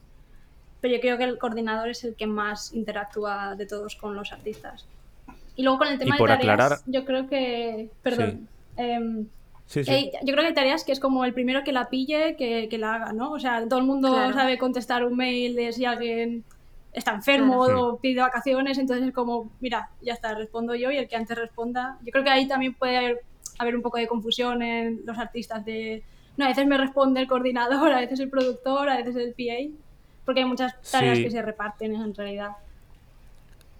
[0.86, 4.32] pero yo creo que el coordinador es el que más interactúa de todos con los
[4.32, 4.86] artistas.
[5.56, 8.46] Y luego con el tema de tareas, yo creo que, perdón,
[8.76, 9.26] em,
[9.74, 12.78] yo creo que hay tareas que es como el primero que la pille, que, que
[12.78, 13.32] la haga, ¿no?
[13.32, 16.44] O sea, todo el mundo sabe contestar un mail de si alguien
[16.92, 21.08] está enfermo o pide vacaciones, entonces es como, mira, ya está, respondo yo y el
[21.08, 21.98] que antes responda.
[22.04, 23.22] Yo creo que ahí también puede haber,
[23.58, 26.04] haber un poco de confusión en los artistas de,
[26.36, 29.74] no, a veces me responde el coordinador, a veces el productor, a veces el PA
[30.26, 32.50] porque hay muchas tareas que se reparten en realidad.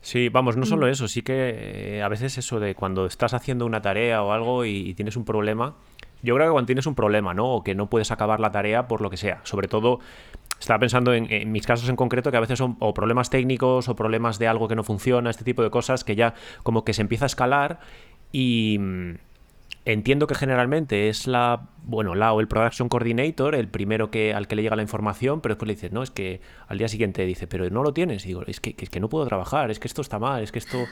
[0.01, 0.91] Sí, vamos, no solo mm.
[0.91, 4.65] eso, sí que eh, a veces eso de cuando estás haciendo una tarea o algo
[4.65, 5.75] y, tienes un problema,
[6.23, 7.53] yo creo que cuando tienes un problema, ¿no?
[7.53, 9.99] O que no puedes acabar la tarea por lo que sea, sobre todo
[10.61, 13.97] estaba pensando en, mis casos en concreto que a veces son o problemas técnicos o
[13.97, 17.03] problemas de algo que no funciona, este tipo de cosas que ya como que se
[17.03, 17.81] empieza a escalar
[18.31, 18.79] y,
[19.87, 24.49] Entiendo que generalmente es la, bueno, la o el Production Coordinator, el primero que, al
[24.49, 27.25] que le llega la información, pero después le dices, no, es que al día siguiente
[27.25, 28.25] dice, pero no lo tienes.
[28.25, 30.59] Digo, es que, es que no puedo trabajar, es que esto está mal, es que
[30.59, 30.85] esto...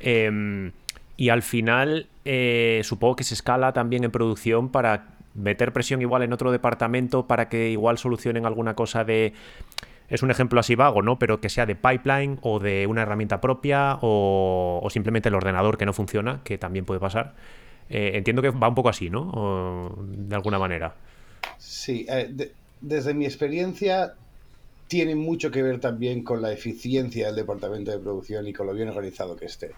[0.00, 0.72] Em,
[1.18, 6.22] y al final, eh, supongo que se escala también en producción para meter presión igual
[6.22, 9.34] en otro departamento para que igual solucionen alguna cosa de
[10.08, 11.18] es un ejemplo así vago, ¿no?
[11.18, 15.86] Pero que sea de pipeline o de una herramienta propia o, simplemente el ordenador que
[15.86, 17.34] no funciona, que también puede pasar.
[17.90, 19.92] Eh, entiendo que va un poco así, ¿no?
[20.06, 20.94] de alguna manera.
[21.58, 24.14] Sí, eh, desde mi experiencia
[24.90, 28.74] tiene mucho que ver también con la eficiencia del departamento de producción y con lo
[28.74, 29.70] bien organizado que esté.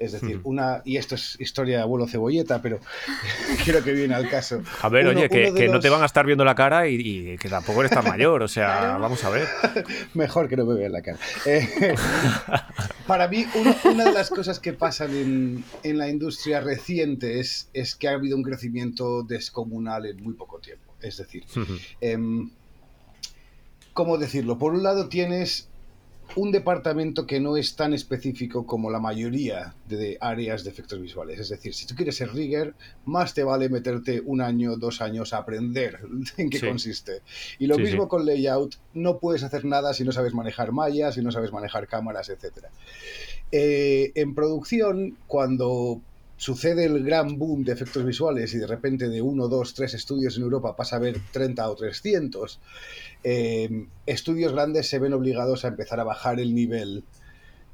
[0.00, 2.80] Es decir, una, y esto es historia de abuelo cebolleta, pero
[3.64, 4.60] quiero que viene al caso.
[4.82, 7.82] A ver, oye, que, no te van a estar viendo la cara y, que tampoco
[7.82, 9.46] eres tan mayor, o sea, vamos a ver.
[10.14, 11.18] Mejor que no me vean la cara.
[11.46, 11.94] Eh,
[13.06, 13.46] para mí,
[13.84, 18.14] una de las cosas que pasan en, en la industria reciente es, es, que ha
[18.14, 20.94] habido un crecimiento descomunal en muy poco tiempo.
[21.00, 21.44] Es decir,
[23.98, 24.58] ¿cómo decirlo?
[24.58, 25.66] Por un lado tienes
[26.36, 31.40] un departamento que no es tan específico como la mayoría de áreas de efectos visuales.
[31.40, 32.74] Es decir, si tú quieres ser rigger,
[33.06, 35.98] más te vale meterte un año, dos años a aprender
[36.36, 37.22] en qué consiste.
[37.58, 41.22] Y lo mismo con layout, no puedes hacer nada si no sabes manejar mallas, si
[41.22, 42.66] no sabes manejar cámaras, etc.
[43.50, 46.02] Eh, en producción, cuando
[46.38, 50.36] sucede el gran boom de efectos visuales y de repente de uno, dos, tres estudios
[50.36, 52.60] en Europa pasa a haber 30 o 300,
[53.24, 57.04] eh, estudios grandes se ven obligados a empezar a bajar el nivel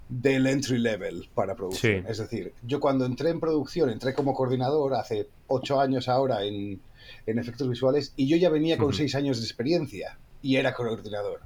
[0.09, 2.07] del entry level para producción.
[2.09, 6.81] Es decir, yo cuando entré en producción, entré como coordinador hace ocho años ahora en,
[7.27, 11.41] efectos visuales y yo ya venía con seis años de experiencia y era coordinador.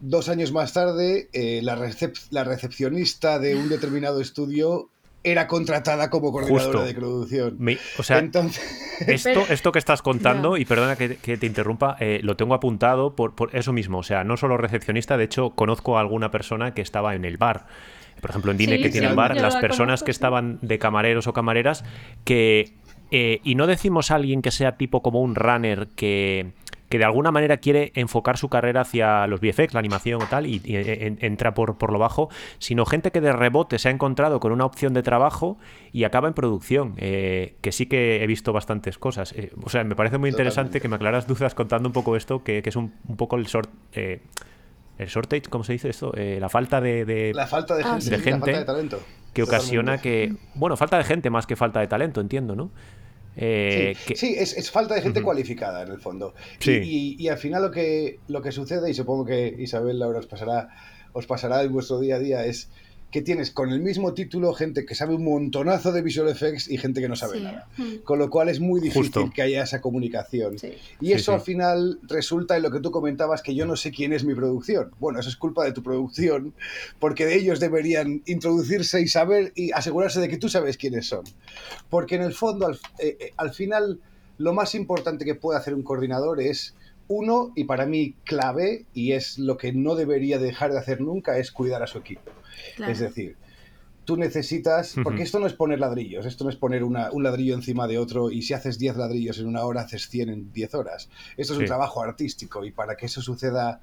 [0.00, 1.90] Dos años más tarde, eh, la,
[2.30, 4.90] la recepcionista de un determinado estudio
[5.24, 7.58] era contratada como coordinadora de producción.
[7.98, 8.18] o sea,
[9.06, 13.34] esto, esto que estás contando, y perdona que, te interrumpa, eh, lo tengo apuntado por,
[13.52, 13.98] eso mismo.
[13.98, 17.36] O sea, no solo recepcionista, de hecho, conozco a alguna persona que estaba en el
[17.36, 17.66] bar.
[18.20, 21.32] Por ejemplo, en Dine, que tiene el bar, las personas que estaban de camareros o
[21.32, 21.84] camareras,
[22.24, 22.74] que.
[23.10, 26.52] Eh, y no decimos a alguien que sea tipo como un runner que
[26.88, 30.46] que de alguna manera quiere enfocar su carrera hacia los VFX, la animación o tal,
[30.46, 34.52] y, entra por, por lo bajo, sino gente que de rebote se ha encontrado con
[34.52, 35.58] una opción de trabajo
[35.92, 39.32] y acaba en producción, eh, que sí que he visto bastantes cosas.
[39.32, 42.42] Eh, o sea, me parece muy interesante que me aclaras dudas contando un poco esto,
[42.42, 43.70] que, es un, poco el sort...
[43.92, 44.20] Eh,
[44.98, 46.12] el shortage, ¿cómo se dice esto?
[46.12, 47.84] la falta de, la falta de
[48.18, 49.00] gente, talento.
[49.32, 52.72] que ocasiona que, bueno, falta de gente más que falta de talento, entiendo, ¿no?
[53.40, 56.34] Eh, sí, es, falta de gente cualificada en el fondo.
[56.64, 60.68] Y, al final lo que, lo que sucede, y supongo que Isabel Laura os pasará,
[61.12, 62.68] os pasará en vuestro día a día, es
[63.10, 66.76] que tienes con el mismo título gente que sabe un montonazo de visual effects y
[66.76, 67.66] gente que no sabe nada.
[67.78, 67.96] Hmm.
[68.04, 70.56] Con lo cual es muy difícil que haya esa comunicación.
[71.00, 74.12] Y eso al final resulta en lo que tú comentabas que yo no sé quién
[74.12, 74.90] es mi producción.
[74.98, 76.52] Bueno, eso es culpa de tu producción,
[76.98, 81.24] porque de ellos deberían introducirse y saber y asegurarse de que tú sabes quiénes son.
[81.88, 84.00] Porque en el fondo, al, eh, eh, al final,
[84.36, 86.74] lo más importante que puede hacer un coordinador es
[87.08, 91.38] uno, y para mí clave, y es lo que no debería dejar de hacer nunca,
[91.38, 92.30] es cuidar a su equipo.
[92.86, 93.36] Es decir,
[94.04, 97.86] tú necesitas, porque esto no es poner ladrillos, esto no es poner un ladrillo encima
[97.86, 101.10] de otro y si haces 10 ladrillos en una hora, haces 100 en 10 horas.
[101.36, 103.80] Esto es un trabajo artístico y para que eso suceda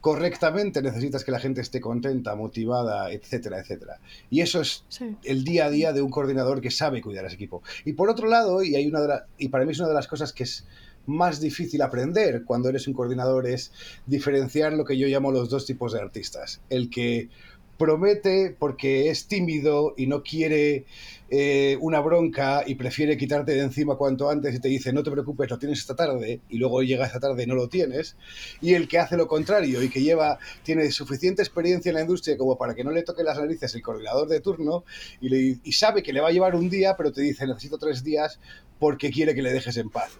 [0.00, 3.98] correctamente necesitas que la gente esté contenta, motivada, etcétera, etcétera.
[4.30, 4.84] Y eso es
[5.24, 7.64] el día a día de un coordinador que sabe cuidar a ese equipo.
[7.84, 10.32] Y por otro lado, y, hay una y para mí es una de las cosas
[10.32, 10.64] que es
[11.06, 13.72] más difícil aprender cuando eres un coordinador es
[14.06, 16.60] diferenciar lo que yo llamo los dos tipos de artistas.
[16.70, 17.28] El que
[17.78, 20.84] promete porque es tímido y no quiere
[21.28, 25.10] eh, una bronca y prefiere quitarte de encima cuanto antes y te dice no te
[25.10, 28.16] preocupes, lo tienes esta tarde y luego llega esta tarde y no lo tienes.
[28.60, 32.36] Y el que hace lo contrario y que lleva, tiene suficiente experiencia en la industria
[32.36, 34.84] como para que no le toque las narices el coordinador de turno
[35.20, 38.02] y, y sabe que le va a llevar un día, pero te dice necesito tres
[38.02, 38.38] días
[38.78, 40.10] porque quiere que le dejes en paz.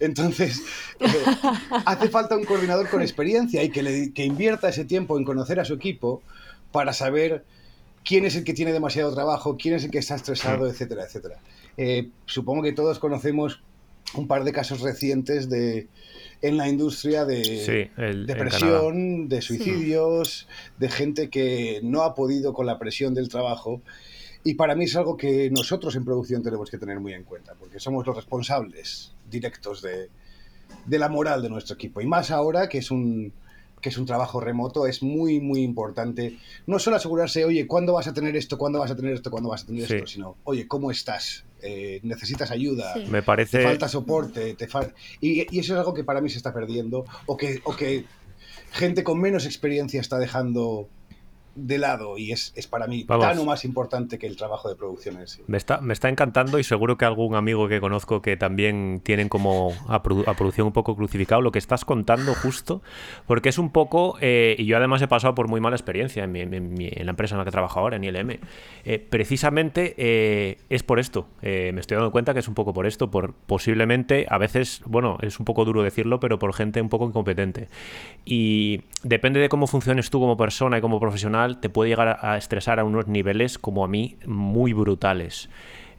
[0.00, 0.62] Entonces,
[1.00, 1.06] eh,
[1.84, 5.60] hace falta un coordinador con experiencia y que, le, que invierta ese tiempo en conocer
[5.60, 6.22] a su equipo
[6.74, 7.44] para saber
[8.04, 11.38] quién es el que tiene demasiado trabajo, quién es el que está estresado, etcétera, etcétera.
[11.76, 13.62] Eh, supongo que todos conocemos
[14.14, 15.86] un par de casos recientes de
[16.42, 17.92] en la industria de
[18.26, 23.80] depresión, de suicidios, de gente que no ha podido con la presión del trabajo.
[24.42, 27.54] Y para mí es algo que nosotros en producción tenemos que tener muy en cuenta,
[27.54, 30.08] porque somos los responsables directos de,
[30.86, 32.00] de la moral de nuestro equipo.
[32.00, 33.32] Y más ahora que es un,
[33.84, 36.38] que es un trabajo remoto, es muy, muy importante.
[36.66, 38.56] No solo asegurarse, oye, ¿cuándo vas a tener esto?
[38.56, 39.30] ¿Cuándo vas a tener esto?
[39.30, 40.06] ¿Cuándo vas a tener esto?
[40.06, 41.44] Sino, oye, ¿cómo estás?
[41.60, 42.94] Eh, ¿Necesitas ayuda?
[43.10, 43.58] Me parece...
[43.58, 44.54] ¿Te falta soporte?
[44.54, 44.66] Te
[45.20, 48.06] y, eso es algo que para mí se está perdiendo o que, o que
[48.72, 50.88] gente con menos experiencia está dejando
[51.54, 55.18] de lado y es, para mí tan o más importante que el trabajo de producción
[55.18, 55.42] en sí.
[55.46, 59.28] Me está, me está encantando y seguro que algún amigo que conozco que también tienen
[59.28, 62.82] como a, producción un poco crucificado lo que estás contando justo,
[63.26, 66.32] porque es un poco, eh, y yo además he pasado por muy mala experiencia en,
[66.34, 68.38] la empresa en la que trabajo ahora, en ILM,
[68.84, 72.86] eh, precisamente eh, es por esto, me estoy dando cuenta que es un poco por
[72.86, 76.88] esto, por posiblemente, a veces, bueno, es un poco duro decirlo, pero por gente un
[76.88, 77.68] poco incompetente.
[78.24, 82.36] Y depende de cómo funciones tú como persona y como profesional, te puede llegar a
[82.36, 85.48] estresar a unos niveles, como a mí, muy brutales.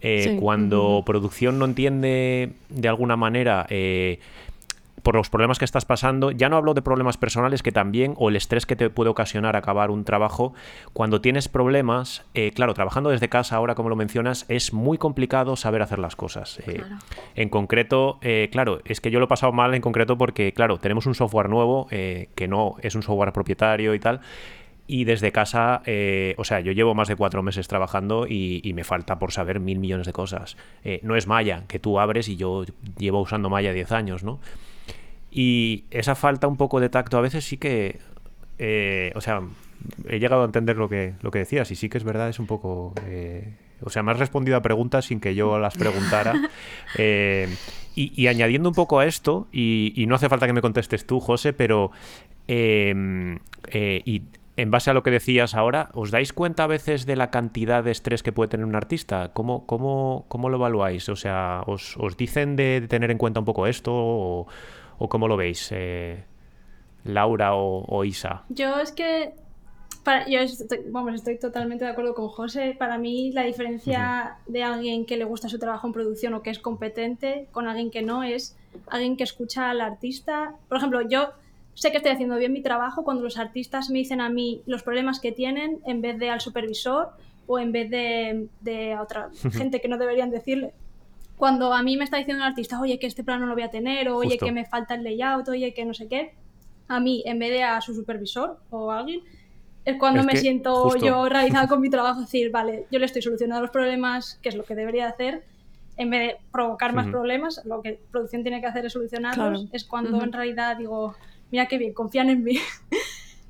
[0.02, 4.20] Eh, cuando producción no entiende de alguna manera eh,
[5.06, 8.30] por los problemas que estás pasando, ya no hablo de problemas personales que también, o
[8.30, 10.56] el estrés que te puede ocasionar acabar un trabajo,
[10.94, 15.56] cuando tienes problemas, eh, claro, trabajando desde casa ahora como lo mencionas, es muy complicado
[15.58, 16.58] saber hacer las cosas.
[16.66, 16.82] Eh,
[17.36, 20.80] en concreto, eh, claro, es que yo lo he pasado mal en concreto porque, claro,
[20.80, 24.22] tenemos un software nuevo que no es un software propietario y tal.
[24.88, 25.82] Y desde casa,
[26.38, 29.60] o sea, yo llevo más de cuatro meses trabajando y, y me falta por saber
[29.60, 30.58] mil millones de cosas.
[31.02, 32.66] no es Maya, que tú abres y yo
[32.98, 34.40] llevo usando Maya 10 años, ¿no?
[35.36, 38.00] Y esa falta un poco de tacto a veces sí que,
[38.58, 39.42] eh, o sea,
[40.08, 42.40] he llegado a entender lo que, lo que decías y sí que es verdad, es
[42.40, 42.94] un poco...
[43.06, 46.34] Eh, o sea, me has respondido a preguntas sin que yo las preguntara.
[46.98, 47.54] Eh,
[47.98, 51.52] y, añadiendo un poco a esto, y, no hace falta que me contestes tú, José,
[51.52, 51.92] pero...
[52.48, 54.22] Y
[54.58, 57.84] en base a lo que decías ahora, ¿os dais cuenta a veces de la cantidad
[57.84, 59.34] de estrés que puede tener un artista?
[59.34, 61.10] ¿Cómo, cómo, cómo lo evaluáis?
[61.10, 63.92] O sea, ¿os, ¿os, dicen de tener en cuenta un poco esto?
[63.94, 64.48] O,
[64.98, 66.24] ¿O cómo lo veis, eh,
[67.04, 68.44] Laura o, Isa?
[68.50, 69.34] Yo es que
[70.28, 72.76] yo estoy, vamos, estoy totalmente de acuerdo con José.
[72.78, 76.52] Para mí la diferencia de alguien que le gusta su trabajo en producción o que
[76.52, 78.56] es competente con alguien que no es
[78.88, 80.56] alguien que escucha al artista.
[80.70, 81.32] Por ejemplo, yo
[81.76, 84.82] sé que estoy haciendo bien mi trabajo cuando los artistas me dicen a mí los
[84.82, 87.10] problemas que tienen en vez de al supervisor
[87.46, 90.74] o en vez de, de a otra gente que no deberían decirle.
[91.38, 93.64] Cuando a mí me está diciendo un artista, oye, que este plano no lo voy
[93.64, 96.34] a tener, o oye, que me falta el layout, oye, que no sé qué,
[96.88, 99.22] a mí, en vez de a su supervisor o a alguien,
[99.84, 103.62] es cuando me siento yo realizada con mi trabajo, decir, vale, yo le estoy solucionando
[103.62, 105.44] los problemas, que es lo que debería hacer,
[105.98, 109.86] en vez de provocar más problemas, lo que producción tiene que hacer es solucionarlos, es
[109.86, 111.16] cuando en realidad digo,
[111.52, 112.58] mira qué bien, confían en mí.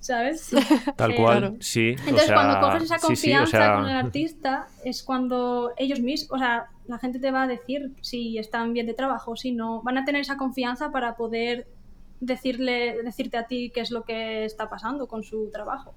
[0.06, 0.52] ¿sabes?
[0.96, 1.96] Tal eh, cual, sí.
[2.06, 7.00] Entonces, cuando coges esa confianza con el artista, es cuando ellos mismos, o sea, la
[7.00, 9.82] gente te va a decir si están bien de trabajo, si no.
[9.82, 11.68] Van a tener esa confianza para poder
[12.20, 15.96] decirle, decirte a ti qué es lo que está pasando con su trabajo.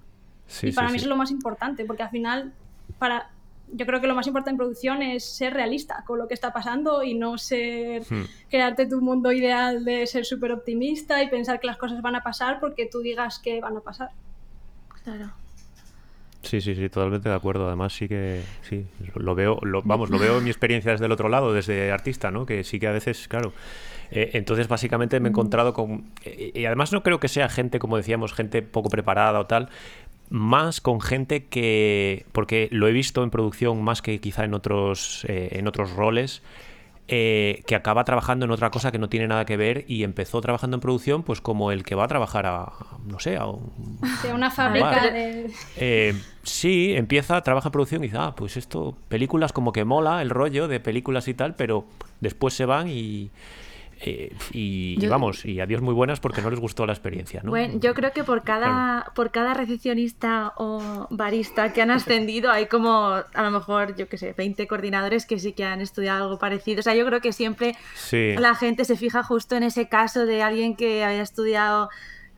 [0.62, 2.54] y para mí es lo más importante, porque al final,
[2.98, 3.30] para,
[3.72, 6.52] yo creo que lo más importante en producción es ser realista con lo que está
[6.52, 8.24] pasando y no ser hmm.
[8.50, 12.22] crearte tu mundo ideal de ser súper optimista y pensar que las cosas van a
[12.22, 14.10] pasar porque tú digas que van a pasar.
[15.04, 15.32] Claro.
[16.42, 17.66] Sí, sí, sí, totalmente de acuerdo.
[17.66, 21.12] Además, sí que sí, lo veo, lo, vamos, lo veo en mi experiencia desde el
[21.12, 22.46] otro lado, desde artista, ¿no?
[22.46, 23.52] Que sí que a veces, claro.
[24.10, 26.10] Eh, entonces, básicamente me he encontrado con.
[26.24, 29.68] Eh, y además, no creo que sea gente, como decíamos, gente poco preparada o tal,
[30.30, 35.24] más con gente que, porque lo he visto en producción más que quizá en otros,
[35.28, 36.42] eh, en otros roles,
[37.10, 40.42] eh, que acaba trabajando en otra cosa que no tiene nada que ver y empezó
[40.42, 42.70] trabajando en producción pues como el que va a trabajar a,
[43.06, 43.46] no sé, a
[44.34, 45.50] una fábrica de...
[45.76, 50.20] Eh, sí, empieza, trabaja en producción y dice, ah, pues esto, películas como que mola
[50.20, 51.86] el rollo de películas y tal, pero
[52.20, 53.30] después se van y
[54.00, 57.40] eh, y, vamos, y adiós muy buenas porque no les gustó la experiencia.
[57.42, 57.50] ¿no?
[57.50, 62.66] Bueno, yo creo que por cada, por cada recepcionista o barista que han ascendido hay
[62.66, 66.38] como a lo mejor, yo qué sé, 20 coordinadores que sí que han estudiado algo
[66.38, 66.80] parecido.
[66.80, 67.76] O sea, yo creo que siempre
[68.12, 71.88] la gente se fija justo en ese caso de alguien que haya estudiado,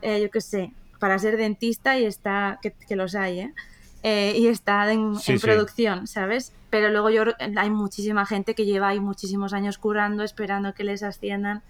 [0.02, 3.54] eh, yo qué sé, para ser dentista y está, que, que los hay, ¿eh?
[4.02, 6.54] Eh, y está en, producción, ¿sabes?
[6.70, 7.24] Pero luego yo
[7.56, 11.62] hay muchísima gente que lleva ahí muchísimos años curando, esperando que les asciendan.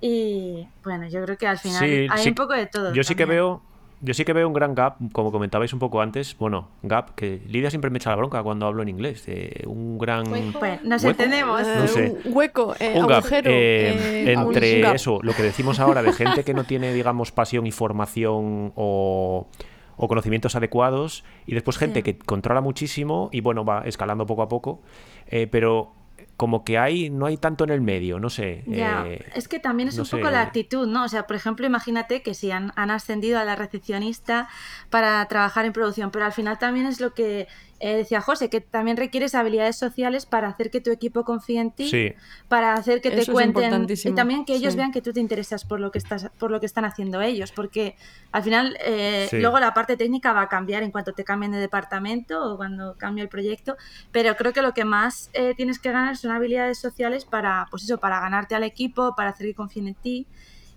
[0.00, 2.94] Y bueno, yo creo que al final hay un poco de todo.
[2.94, 3.62] Yo sí que veo,
[4.00, 6.36] yo sí que veo un gran gap, como comentabais un poco antes.
[6.38, 9.24] Bueno, gap, que Lidia siempre me echa la bronca cuando hablo en inglés.
[9.64, 10.24] un gran.
[10.52, 11.62] Pues nos entendemos.
[11.64, 13.50] Un hueco, eh, un agujero.
[13.50, 17.72] Eh, entre eso, lo que decimos ahora de gente que no tiene, digamos, pasión y
[17.72, 19.48] formación o
[19.96, 24.48] o conocimientos adecuados y después gente que controla muchísimo y bueno, va escalando poco a
[24.48, 24.82] poco,
[25.26, 25.94] eh, pero
[26.36, 28.62] como que hay, no hay tanto en el medio, no sé.
[28.66, 31.04] Ya, eh, es que también es un poco la actitud, ¿no?
[31.04, 34.48] O sea, por ejemplo, imagínate que si han, han, ascendido a la recepcionista
[34.90, 37.48] para trabajar en producción, pero al final también es lo que
[37.80, 41.70] eh, decía José, que también requieres habilidades sociales para hacer que tu equipo confíe en
[41.70, 42.14] ti,
[42.48, 45.80] para hacer que te cuenten y también que ellos vean que tú te interesas por
[45.80, 47.96] lo que estás, por lo que están haciendo ellos, porque
[48.32, 51.58] al final eh, luego la parte técnica va a cambiar en cuanto te cambien de
[51.58, 53.76] departamento o cuando cambie el proyecto,
[54.10, 57.82] pero creo que lo que más eh, tienes que ganar son habilidades sociales para, pues
[57.84, 60.26] eso, para ganarte al equipo, para hacer que confíen en ti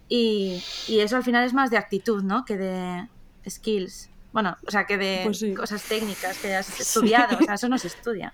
[0.09, 2.43] y, y eso al final es más de actitud, ¿no?
[2.43, 3.07] Que de
[3.47, 4.09] skills.
[4.31, 7.77] Bueno, o sea, que de pues cosas técnicas que hayas estudiado, o sea, eso no
[7.77, 8.33] se estudia.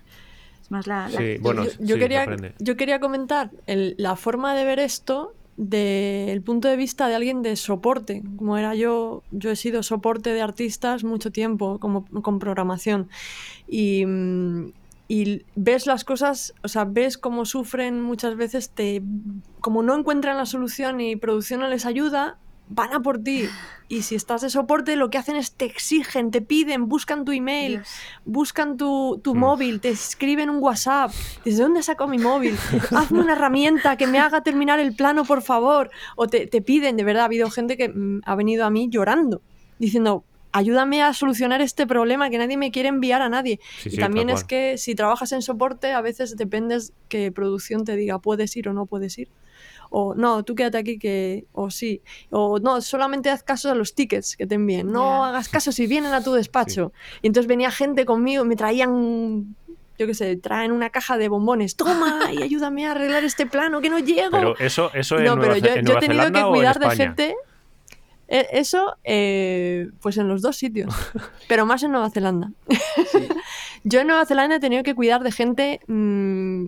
[0.60, 1.08] Es más la...
[1.08, 2.26] Sí, bueno, yo, quería,
[2.58, 7.56] yo quería comentar la forma de ver esto del punto de vista de alguien de
[7.56, 13.08] soporte, como era yo, yo he sido soporte de artistas mucho tiempo como, con programación.
[13.66, 14.04] Y,
[15.08, 19.02] y ves las cosas, o sea, ves cómo sufren muchas veces, te,
[19.60, 22.38] como no encuentran la solución y producción no les ayuda,
[22.68, 23.48] van a por ti.
[23.88, 27.30] Y si estás de soporte, lo que hacen es te exigen, te piden, buscan tu
[27.30, 27.82] email,
[28.24, 29.38] buscan tu, tu mm.
[29.38, 31.12] móvil, te escriben un WhatsApp.
[31.44, 32.56] ¿Desde dónde saco mi móvil?
[32.90, 35.90] Hazme una herramienta que me haga terminar el plano, por favor.
[36.16, 38.88] O te, te piden, de verdad, ha habido gente que mm, ha venido a mí
[38.90, 39.40] llorando,
[39.78, 43.60] diciendo, ayúdame a solucionar este problema que nadie me quiere enviar a nadie.
[43.84, 48.18] y también es que si trabajas en soporte, a veces dependes que producción te diga
[48.18, 49.28] puedes ir o no puedes ir
[49.90, 53.94] o no, tú quédate aquí que, o sí, o no, solamente haz caso a los
[53.94, 56.92] tickets que te envíen, no hagas caso si vienen a tu despacho.
[57.22, 59.54] Y entonces venía gente conmigo, me traían
[59.98, 63.80] yo qué sé, traen una caja de bombones, toma y ayúdame a arreglar este plano
[63.80, 64.30] que no llego.
[64.30, 67.34] Pero eso, eso no, pero yo, he tenido que cuidar de gente.
[68.28, 70.92] E, eso, eh, pues en los dos sitios,
[71.48, 72.50] pero más en Nueva Zelanda.
[73.84, 76.66] Yo en Nueva Zelanda he tenido que cuidar de gente mm,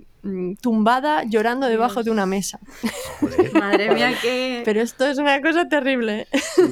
[0.60, 2.60] tumbada llorando debajo de una mesa.
[3.54, 4.62] Madre mía, qué...
[4.64, 6.26] Pero esto es una cosa terrible.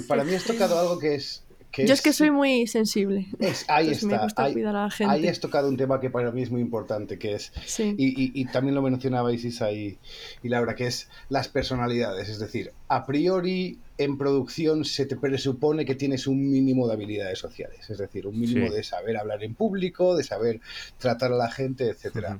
[0.09, 1.47] para mí has tocado algo que es
[1.85, 3.27] yo es, que soy muy sensible.
[3.69, 4.07] ahí está.
[4.07, 5.13] Me gusta cuidar a la gente.
[5.13, 8.75] Ahí has tocado un tema que para mí es muy importante, que es, y, también
[8.75, 9.99] lo mencionabais Isa y,
[10.43, 12.29] y, Laura, que es las personalidades.
[12.29, 17.39] Es decir, a priori en producción se te presupone que tienes un mínimo de habilidades
[17.39, 20.61] sociales, es decir, un mínimo de saber hablar en público, de saber
[20.99, 22.39] tratar a la gente, etc.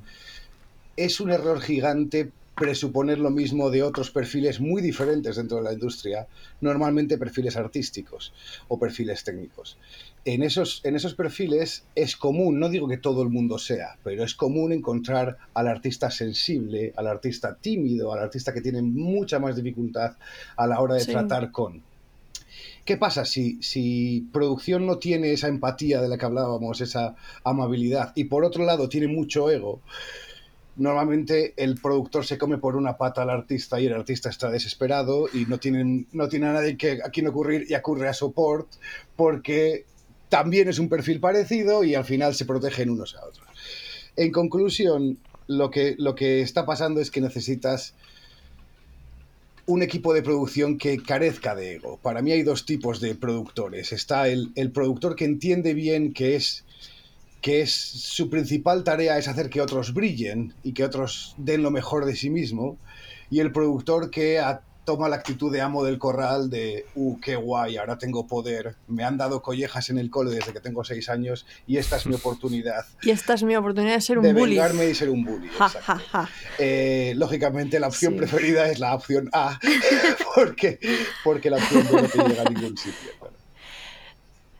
[0.97, 5.73] Es un error gigante presuponer lo mismo de otros perfiles muy diferentes dentro de la
[5.73, 6.27] industria,
[6.59, 8.33] normalmente perfiles artísticos
[8.67, 9.77] o perfiles técnicos.
[10.25, 14.23] En esos, en esos perfiles es común, no digo que todo el mundo sea, pero
[14.23, 19.55] es común encontrar al artista sensible, al artista tímido, al artista que tiene mucha más
[19.55, 20.15] dificultad
[20.55, 21.83] a la hora de tratar con.
[22.85, 28.13] ¿Qué pasa si, si producción no tiene esa empatía de la que hablábamos, esa amabilidad,
[28.15, 29.81] y por otro lado tiene mucho ego?
[30.77, 35.27] Normalmente el productor se come por una pata al artista y el artista está desesperado
[35.33, 38.67] y no, tienen, no tiene a nadie que, a quien ocurrir y ocurre a support
[39.15, 39.85] porque
[40.29, 43.47] también es un perfil parecido y al final se protegen unos a otros.
[44.15, 45.17] En conclusión,
[45.47, 47.95] lo que, lo que está pasando es que necesitas
[49.65, 51.99] un equipo de producción que carezca de ego.
[52.01, 53.91] Para mí hay dos tipos de productores.
[53.91, 56.63] Está el, el productor que entiende bien que es
[57.47, 61.71] que es su principal tarea es hacer que otros brillen y que otros den lo
[61.71, 62.77] mejor de sí mismo,
[63.29, 64.41] y el productor que
[64.83, 69.05] toma la actitud de amo del corral de, uh, qué guay, ahora tengo poder, me
[69.05, 72.15] han dado collejas en el cole desde que tengo seis años y esta es mi
[72.21, 72.85] oportunidad.
[73.01, 74.55] Y esta es mi oportunidad de ser un de bully.
[74.55, 75.49] De vengarme y ser un bully.
[76.57, 79.57] Eh, lógicamente la opción preferida es la opción A,
[80.35, 80.79] porque,
[81.23, 83.11] porque la opción B no te llega a ningún sitio.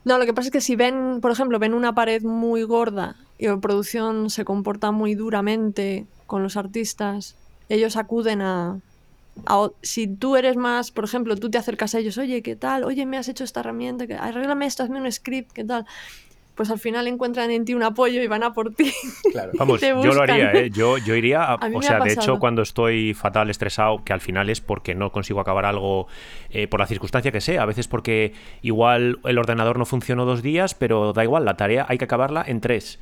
[0.08, 3.16] No, lo que pasa es que si ven, por ejemplo, ven una pared muy gorda
[3.36, 7.36] y la producción se comporta muy duramente con los artistas,
[7.68, 8.78] ellos acuden a,
[9.82, 12.84] si tú eres más, por ejemplo, tú te acercas a ellos, oye, ¿qué tal?
[12.84, 15.84] Oye, me has hecho esta herramienta, arréglame esto, hazme un script, ¿qué tal?
[16.58, 18.92] Pues al final encuentran en ti un apoyo y van a por ti.
[19.32, 19.52] Claro.
[19.54, 20.70] Vamos, yo lo haría, ¿eh?
[20.70, 24.60] yo, yo iría, o sea, de hecho cuando estoy fatal, estresado, que al final es
[24.60, 26.08] porque no consigo acabar algo
[26.50, 28.32] eh, por la circunstancia que sea, a veces porque
[28.62, 32.42] igual el ordenador no funcionó dos días, pero da igual, la tarea hay que acabarla
[32.44, 32.98] en tres.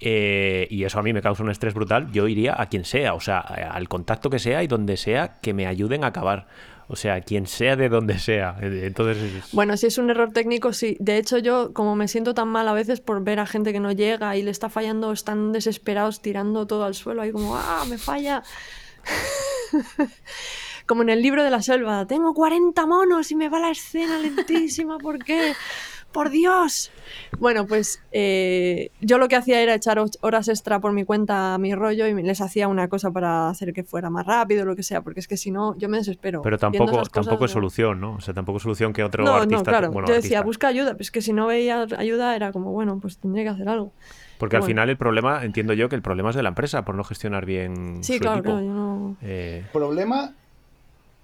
[0.00, 3.12] Eh, y eso a mí me causa un estrés brutal, yo iría a quien sea,
[3.12, 6.46] o sea, al contacto que sea y donde sea, que me ayuden a acabar.
[6.86, 8.56] O sea, quien sea de donde sea.
[8.60, 9.44] Entonces.
[9.52, 10.96] Bueno, si es un error técnico, sí.
[11.00, 13.80] De hecho, yo, como me siento tan mal a veces por ver a gente que
[13.80, 17.84] no llega y le está fallando, están desesperados tirando todo al suelo, ahí como, ¡ah,
[17.88, 18.42] me falla!
[20.86, 24.18] como en el libro de la selva, tengo 40 monos y me va la escena
[24.18, 25.54] lentísima, ¿por qué?
[26.14, 26.90] Por Dios.
[27.38, 31.58] Bueno, pues eh, yo lo que hacía era echar horas extra por mi cuenta a
[31.58, 34.82] mi rollo y les hacía una cosa para hacer que fuera más rápido, lo que
[34.82, 36.40] sea, porque es que si no, yo me desespero.
[36.40, 38.14] Pero tampoco, tampoco es solución, ¿no?
[38.14, 39.56] O sea, tampoco es solución que otro no, artista...
[39.58, 42.98] No, claro, yo decía, busca ayuda, pues que si no veía ayuda era como, bueno,
[43.02, 43.92] pues tendría que hacer algo.
[44.38, 46.94] Porque al final el problema, entiendo yo que el problema es de la empresa por
[46.94, 48.52] no gestionar bien sí, su claro, equipo.
[48.52, 49.16] claro, yo no...
[49.20, 49.64] Eh...
[49.72, 50.32] Problema.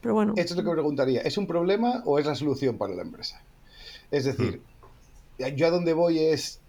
[0.01, 0.35] Pero bueno.
[0.37, 1.21] Esto es lo que me preguntaría.
[1.21, 3.41] ¿Es un problema o es la solución para la empresa?
[4.11, 4.63] Es decir.
[5.57, 6.61] Yo a donde voy es.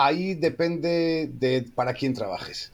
[0.00, 2.70] Ahí depende de para quién trabajes.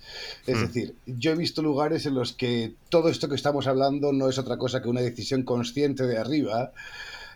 [0.47, 0.61] Es hmm.
[0.61, 4.37] decir, yo he visto lugares en los que todo esto que estamos hablando no es
[4.37, 6.73] otra cosa que una decisión consciente de arriba,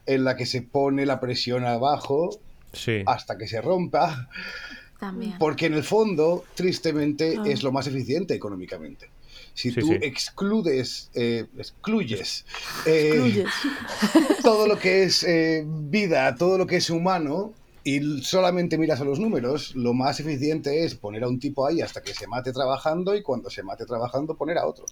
[0.04, 2.38] en la que se pone la presión abajo
[3.06, 4.28] hasta que se rompa
[5.38, 7.44] porque en el fondo, tristemente, ah.
[7.46, 9.08] es lo más eficiente económicamente.
[9.54, 12.44] Si tú excludes, eh, excluyes,
[12.86, 13.44] eh,
[14.42, 19.04] todo lo que es eh, vida, todo lo que es humano, y solamente miras a
[19.04, 22.52] los números, lo más eficiente es poner a un tipo ahí hasta que se mate
[22.52, 24.84] trabajando y cuando se mate trabajando poner a otro.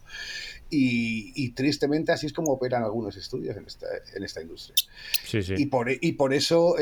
[0.70, 4.74] Y, tristemente así es como operan algunos estudios en esta, en esta industria.
[5.57, 6.76] Y, por, y por eso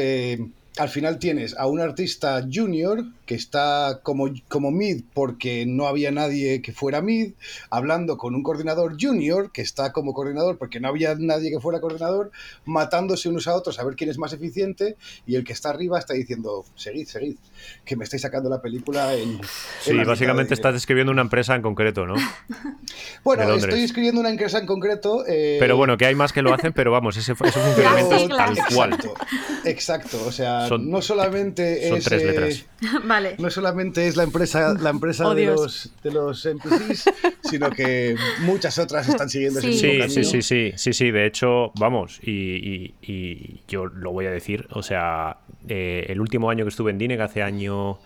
[0.77, 6.11] al final tienes a un artista junior que está como, como mid porque no había
[6.11, 7.35] nadie que fuera mid,
[7.71, 11.81] hablando con un coordinador junior que está como coordinador porque no había nadie que fuera
[11.81, 12.33] coordinador,
[12.65, 14.97] matándose unos a otros a ver quién es más eficiente
[15.27, 17.37] y el que está arriba está diciendo, seguid, seguid,
[17.85, 19.41] que me estáis sacando la película en...
[19.81, 22.15] Sí, básicamente estás describiendo una empresa en concreto, ¿no?
[23.25, 25.25] bueno, estoy escribiendo una empresa en concreto...
[25.27, 28.29] Eh, pero bueno, que hay más que lo hacen, pero vamos, ese, ese funcionamiento es
[28.29, 28.99] tal cual.
[29.65, 32.05] Exacto, o sea no solamente es.
[32.05, 32.67] Tres letras.
[33.05, 33.37] vale.
[33.39, 37.11] No solamente es la empresa, la empresa oh, de, los, de los NPCs,
[37.43, 39.71] sino que muchas otras están siguiendo sí.
[39.71, 42.95] ese mismo sí, sí, sí, sí, sí, De hecho, vamos, y,
[43.69, 44.67] yo lo voy a decir.
[44.71, 45.39] O sea,
[45.69, 47.99] eh, el último año que estuve en DINEC, hace año,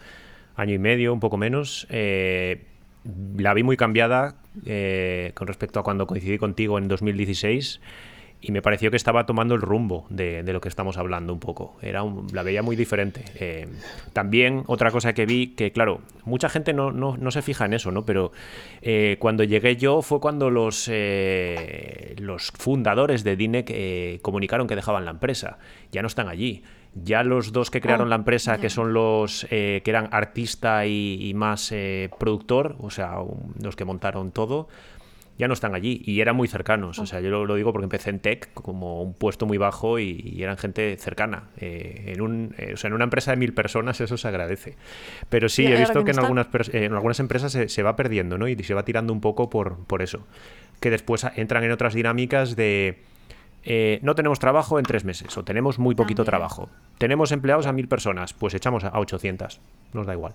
[0.57, 2.65] año y medio, un poco menos, eh,
[3.37, 4.37] la vi muy cambiada
[4.67, 7.81] eh, con respecto a cuando coincidí contigo en 2016
[8.41, 11.76] y me pareció que estaba tomando el rumbo de, lo que estamos hablando un poco.
[11.82, 13.24] Era la veía muy diferente.
[13.34, 13.66] Eh,
[14.12, 17.91] también otra cosa que vi, que claro, mucha gente no, no, se fija en eso,
[17.91, 18.05] ¿no?
[18.07, 18.30] Pero
[18.80, 25.05] eh, cuando llegué yo fue cuando los, eh, los fundadores de DINEC comunicaron que dejaban
[25.05, 25.59] la empresa.
[25.91, 26.62] Ya no están allí.
[26.95, 31.28] Ya los dos que crearon oh, la empresa, que son los que eran artista y,
[31.28, 31.72] y más
[32.18, 33.16] productor, o sea,
[33.62, 34.68] los que montaron todo,
[35.39, 36.99] ya no están allí y eran muy cercanos.
[36.99, 40.43] O sea, yo lo, digo porque empecé en tech como un puesto muy bajo y,
[40.43, 41.45] eran gente cercana.
[41.59, 44.74] Eh, en, un, eh, o sea, en una empresa de mil personas eso se agradece.
[45.28, 48.49] Pero sí, he visto que en algunas, en algunas empresas se, va perdiendo ¿no?
[48.49, 50.26] y se va tirando un poco por, por eso.
[50.80, 52.99] Que después entran en otras dinámicas de...
[53.64, 56.68] Eh, no tenemos trabajo en tres meses o tenemos muy poquito trabajo.
[56.97, 59.61] Tenemos empleados a mil personas, pues echamos a 800.
[59.93, 60.32] Nos da igual.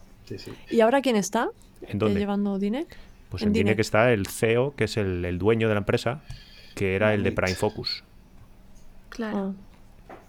[0.70, 1.50] ¿Y ahora quién está
[1.82, 2.20] ¿En dónde?
[2.20, 2.88] llevando DINEC?
[3.34, 6.22] Pues en, en que está el CEO, que es el, dueño de la empresa,
[6.76, 8.04] que era el de Prime Focus.
[9.10, 9.56] Claro.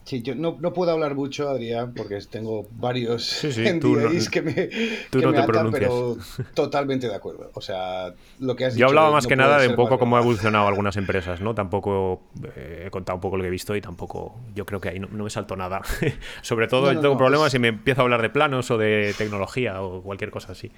[0.05, 3.99] Sí, yo no, puedo hablar mucho, Adrián, porque tengo varios sí, sí, tú
[4.33, 4.71] que me,
[5.11, 5.87] tú no te pronuncias.
[5.87, 6.17] pero
[6.55, 7.51] totalmente de acuerdo.
[7.53, 10.21] O sea, lo que has Yo hablaba más que nada de un poco cómo ha
[10.21, 11.55] evolucionado algunas empresas, ¿no?
[11.55, 12.23] Tampoco
[12.57, 14.99] eh, he contado un poco lo que he visto y tampoco yo creo que ahí
[14.99, 15.83] no, me salto nada.
[16.41, 20.01] Sobre todo tengo problemas si me empiezo a hablar de planos o de tecnología o
[20.01, 20.73] cualquier cosa así.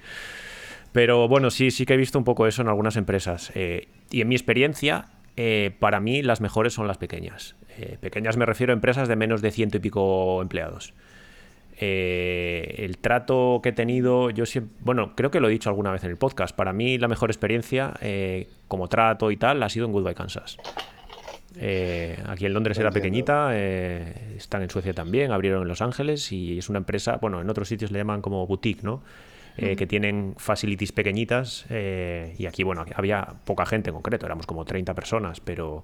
[0.97, 3.51] Pero bueno, sí, sí que he visto un poco eso en algunas empresas.
[3.53, 7.55] Eh, y en mi experiencia, eh, para mí las mejores son las pequeñas.
[7.77, 10.95] Eh, pequeñas me refiero a empresas de menos de ciento y pico empleados.
[11.79, 16.03] el trato que he tenido, yo siempre, bueno, creo que lo he dicho alguna vez
[16.03, 17.93] en el podcast, para mí la mejor experiencia
[18.67, 20.57] como trato y tal ha sido en Goodbye Kansas.
[22.25, 26.69] aquí en Londres era pequeñita, están en Suecia también, abrieron en Los Ángeles y es
[26.69, 29.03] una empresa, bueno, en otros sitios le llaman como boutique, ¿no?
[29.59, 31.65] Eh, que tienen facilities pequeñitas.
[31.69, 35.83] Eh, y aquí, bueno, había poca gente en concreto, éramos como 30 personas, pero,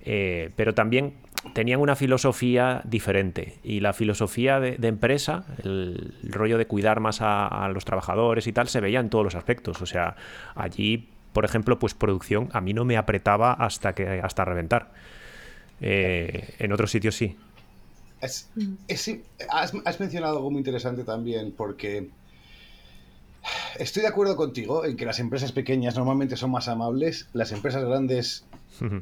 [0.00, 1.12] eh, pero también
[1.52, 3.58] tenían una filosofía diferente.
[3.62, 8.68] Y la filosofía de, empresa, el, rollo de cuidar más a, los trabajadores y tal,
[8.68, 9.82] se veía en todos los aspectos.
[9.82, 10.16] O sea,
[10.54, 14.90] allí, por ejemplo, pues producción a mí no me apretaba hasta, que, hasta reventar.
[15.82, 17.36] en otros sitios sí.
[18.22, 22.08] has mencionado algo muy interesante también, porque
[23.78, 27.84] Estoy de acuerdo contigo en que las empresas pequeñas normalmente son más amables, las empresas
[27.84, 28.44] grandes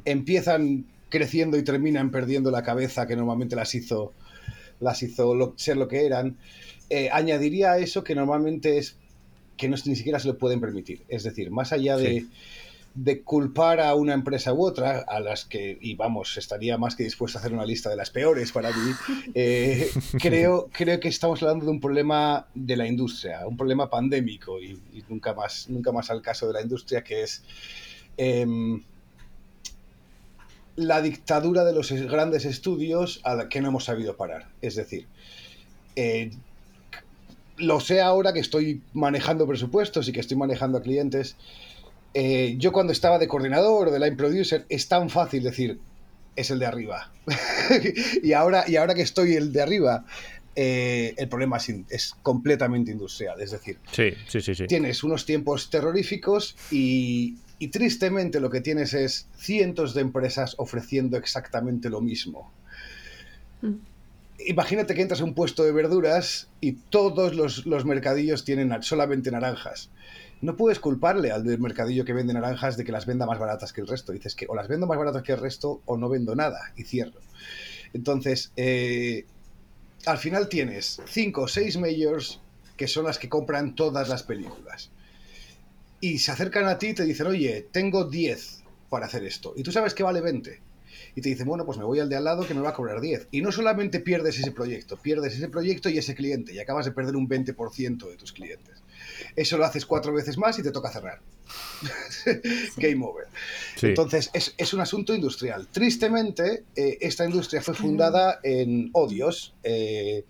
[0.05, 4.12] empiezan creciendo y terminan perdiendo la cabeza que normalmente las hizo,
[4.78, 6.36] las hizo ser lo que eran.
[6.88, 8.97] Eh, añadiría a eso que normalmente es
[9.57, 11.03] que no, ni siquiera se lo pueden permitir.
[11.09, 12.24] Es decir, más allá de
[12.95, 17.05] de culpar a una empresa u otra, a las que, y vamos, estaría más que
[17.05, 18.93] dispuesto a hacer una lista de las peores para mí,
[19.34, 24.61] eh, creo, creo que estamos hablando de un problema de la industria, un problema pandémico
[24.61, 27.45] y, nunca, más, nunca más al caso de la industria, que es
[28.16, 28.82] em,
[30.74, 34.49] la dictadura de los grandes estudios a la que no hemos sabido parar.
[34.62, 35.07] Es decir,
[35.95, 36.30] eh,
[37.57, 41.36] lo sé ahora que estoy manejando presupuestos y que estoy manejando a clientes.
[42.14, 45.78] Eh, yo cuando estaba de coordinador o de line producer es tan fácil decir
[46.34, 47.12] es el de arriba
[48.22, 50.04] y ahora y ahora que estoy el de arriba
[50.56, 53.40] eh, el problema es, completamente industrial.
[53.40, 58.92] Es decir sí, sí, sí, tienes unos tiempos terroríficos y, y tristemente lo que tienes
[58.92, 62.50] es cientos de empresas ofreciendo exactamente lo mismo.
[63.62, 63.74] Mm.
[64.46, 69.30] Imagínate que entras a un puesto de verduras y todos los, los mercadillos tienen solamente
[69.30, 69.90] naranjas
[70.43, 73.72] no puedes culparle al del mercadillo que vende naranjas de que las venda más baratas
[73.72, 74.12] que el resto.
[74.12, 76.84] Dices que o las vendo más baratas que el resto o no vendo nada y
[76.84, 77.20] cierro.
[77.93, 79.26] Entonces, eh,
[80.07, 82.41] al final tienes cinco o seis majors
[82.76, 84.91] que son las que compran todas las películas.
[86.01, 89.53] Y se acercan a ti y te dicen, oye, tengo 10 para hacer esto.
[89.55, 90.62] Y tú sabes que vale 20.
[91.14, 92.74] Y te dicen, bueno, pues me voy al de al lado que me va a
[92.74, 93.28] cobrar 10.
[93.32, 96.55] Y no solamente pierdes ese proyecto, pierdes ese proyecto y ese cliente.
[96.55, 98.80] Y acabas de perder un 20% de tus clientes.
[99.37, 101.21] Eso lo haces cuatro veces más y te toca cerrar.
[102.77, 103.27] Game over.
[103.83, 105.68] Entonces, es, un asunto industrial.
[105.68, 109.55] Tristemente, eh, esta industria fue fundada en odios.
[109.62, 110.25] Eh,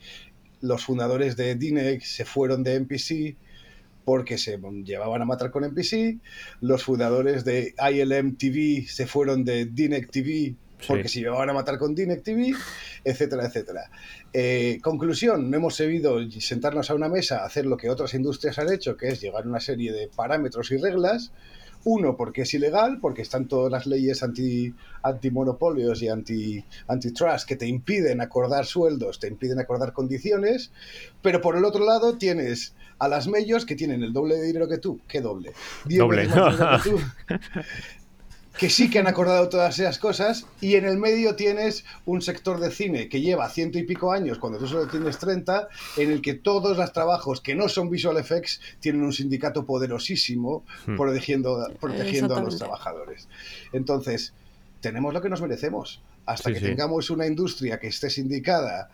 [0.61, 3.37] los fundadores de Dinec se fueron de NPC
[4.05, 6.19] porque se llevaban a matar con NPC.
[6.61, 10.55] Los fundadores de ILM TV se fueron de Dinec TV
[10.87, 12.55] porque se llevaban a matar con Dinec TV,
[13.05, 13.91] etcétera, etcétera.
[14.33, 18.59] Eh, conclusión, no hemos sabido sentarnos a una mesa a hacer lo que otras industrias
[18.59, 21.33] han hecho, que es llevar una serie de parámetros y reglas.
[21.83, 27.57] Uno, porque es ilegal, porque están todas las leyes anti, antimonopolios y anti, antitrust que
[27.57, 30.73] te impiden acordar sueldos, te impiden acordar condiciones.
[31.23, 34.69] Pero por el otro lado tienes a las medios que tienen el doble de dinero
[34.69, 35.01] que tú.
[35.09, 35.53] ¿Qué doble?
[35.87, 36.29] doble.
[36.29, 36.95] que
[38.69, 42.71] sí que han acordado todas esas cosas, y en el medio tienes un sector de
[42.71, 46.35] cine que lleva ciento y pico años, cuando tú solo tienes 30, en el que
[46.35, 50.97] todos los trabajos que no son visual effects tienen un sindicato poderosísimo hmm.
[50.97, 53.29] protegiendo, protegiendo a los trabajadores.
[53.73, 54.35] Entonces,
[54.81, 56.03] tenemos lo que nos merecemos.
[56.27, 58.91] Hasta que tengamos una industria que esté sindicada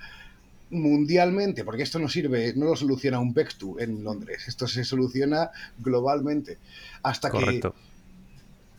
[0.71, 5.51] mundialmente, porque esto no sirve, no lo soluciona un Vectu en Londres, esto se soluciona
[5.79, 6.59] globalmente.
[7.03, 7.73] Hasta Correcto.
[7.73, 7.79] que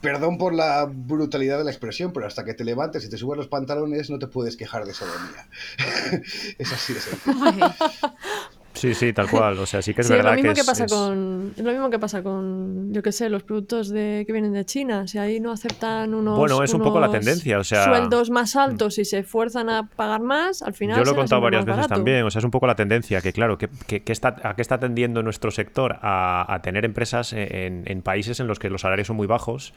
[0.01, 3.37] Perdón por la brutalidad de la expresión, pero hasta que te levantes y te subas
[3.37, 5.47] los pantalones no te puedes quejar de sodomía.
[6.57, 7.73] es así de sencillo.
[8.77, 9.57] Sí, sí, tal cual.
[9.59, 11.99] O sea, sí que es verdad lo mismo que, pasa con es lo mismo que
[11.99, 15.51] pasa con yo qué sé, los productos de que vienen de China, si ahí no
[15.51, 19.19] aceptan unos Bueno, es un poco la tendencia, o sea, sueldos más altos y se
[19.19, 22.39] esfuerzan a pagar más, al final Yo lo he contado varias veces también, o sea,
[22.39, 23.69] es un poco la tendencia que claro, que,
[24.07, 28.69] está a qué está tendiendo nuestro sector a, tener empresas en, países en los que
[28.69, 29.73] los salarios son muy bajos.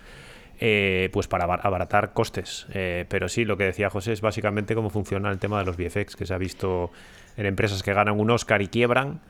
[0.62, 2.66] Eh, pues para abaratar costes.
[2.74, 5.78] Eh, pero sí, lo que decía José es básicamente cómo funciona el tema de los
[5.78, 6.90] VFX, que se ha visto
[7.36, 9.20] en empresas que ganan un Oscar y quiebran,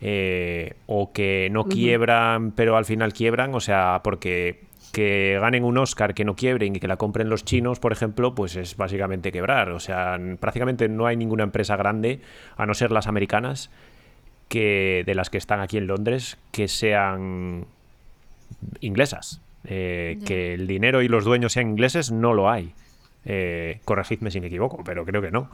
[0.00, 4.60] eh, o que no quiebran pero al final quiebran, o sea, porque
[4.94, 8.34] que ganen un Oscar, que no quiebren y que la compren los chinos, por ejemplo,
[8.34, 9.70] pues es básicamente quebrar.
[9.70, 12.20] O sea, prácticamente no hay ninguna empresa grande,
[12.56, 13.70] a no ser las americanas,
[14.48, 17.66] que de las que están aquí en Londres, que sean
[18.80, 19.40] inglesas.
[19.66, 22.72] Eh, que el dinero y los dueños sean ingleses, no lo hay.
[23.24, 25.50] Eh, corregidme si me equivoco, pero creo que no.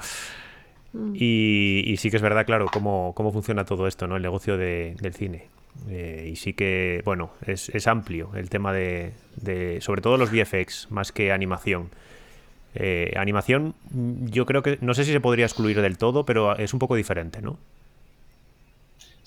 [0.92, 1.12] Mm.
[1.14, 4.16] Y, sí que es verdad, claro, cómo, cómo funciona todo esto, ¿no?
[4.16, 5.48] El negocio del cine.
[5.88, 9.12] Eh, y sí que, bueno, es, amplio el tema de,
[9.80, 11.90] sobre todo los VFX, más que animación.
[12.74, 16.72] Eh, animación, yo creo que, no sé si se podría excluir del todo, pero es
[16.72, 17.58] un poco diferente, ¿no?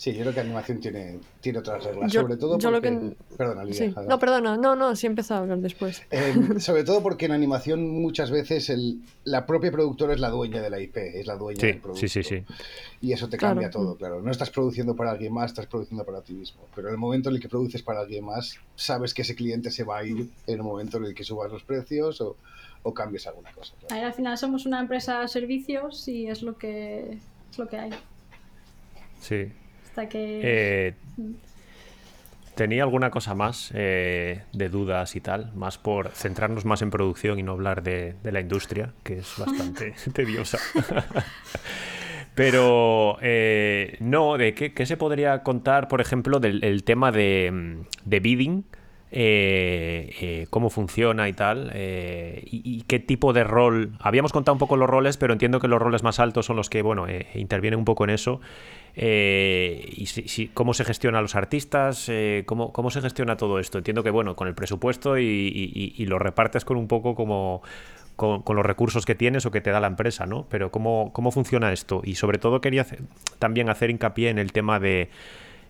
[0.04, 3.16] Sí, yo creo que animación tiene, tiene otras reglas, sobre todo porque...
[3.38, 6.04] Perdona, Lidia, No, perdona, no, no, sí he empezado a hablar después.
[6.12, 10.62] Em, sobre todo porque en animación muchas veces el, la propia productora es la dueña
[10.62, 12.02] de la IP, es la dueña del producto.
[12.02, 12.44] Sí, sí, sí.
[13.00, 14.22] Y eso te cambia todo, claro.
[14.22, 16.64] No estás produciendo para alguien más, estás produciendo para ti mismo.
[16.76, 19.72] Pero en el momento en el que produces para alguien más, sabes que ese cliente
[19.72, 22.36] se va a ir en el momento en el que subas los precios o,
[22.82, 23.74] o cambies alguna cosa.
[23.90, 27.92] al final somos una empresa de servicios y es lo que, es lo que hay.
[29.22, 29.54] Sí,
[30.02, 30.42] que...
[30.44, 30.94] Eh,
[32.56, 37.40] tenía alguna cosa más eh, de dudas y tal, más por centrarnos más en producción
[37.40, 40.60] y no hablar de, la industria, que es bastante tediosa.
[42.36, 48.66] Pero eh, no, ¿de qué, se podría contar, por ejemplo, del tema de, de bidding?
[50.50, 53.96] cómo funciona y tal, y, qué tipo de rol.
[54.00, 56.72] Habíamos contado un poco los roles, pero entiendo que los roles más altos son los
[56.72, 58.42] que, bueno, intervienen un poco en eso.
[58.96, 63.60] Eh, y si, cómo se gestiona a los artistas, eh, cómo, cómo, se gestiona todo
[63.60, 63.80] esto.
[63.80, 67.64] Entiendo que, bueno, con el presupuesto y, lo repartes con un poco como,
[68.16, 70.46] con, los recursos que tienes o que te da la empresa, ¿no?
[70.50, 72.02] Pero ¿cómo, cómo funciona esto?
[72.04, 72.86] Y sobre todo quería
[73.40, 75.10] también hacer hincapié en el tema de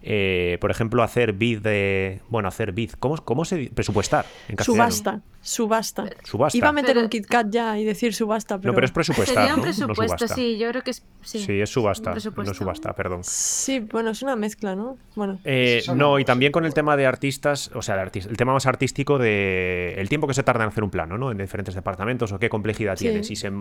[0.06, 2.20] eh, por ejemplo, hacer bid de.
[2.30, 2.92] Bueno, hacer bid.
[3.00, 4.92] ¿Cómo, cómo se presupuestar en castellano?
[4.92, 5.22] Subasta.
[5.44, 6.06] Subasta.
[6.24, 6.58] subasta.
[6.58, 8.72] Iba a meter un KitKat ya y decir subasta, pero.
[8.72, 9.36] No, pero es presupuestar.
[9.36, 11.04] Sería un presupuesto, sí, yo creo que es.
[11.22, 12.14] Sí, es subasta.
[12.14, 13.26] No subasta, perdón.
[13.26, 14.98] Sí, bueno, es una mezcla, ¿no?
[15.16, 15.40] Bueno.
[15.44, 19.18] Eh, no, y también con el tema de artistas, o sea, el, tema más artístico
[19.18, 21.30] de el tiempo que se tarda en hacer un plano, ¿no?
[21.30, 23.24] En diferentes departamentos o qué complejidad tiene.
[23.26, 23.52] Si se,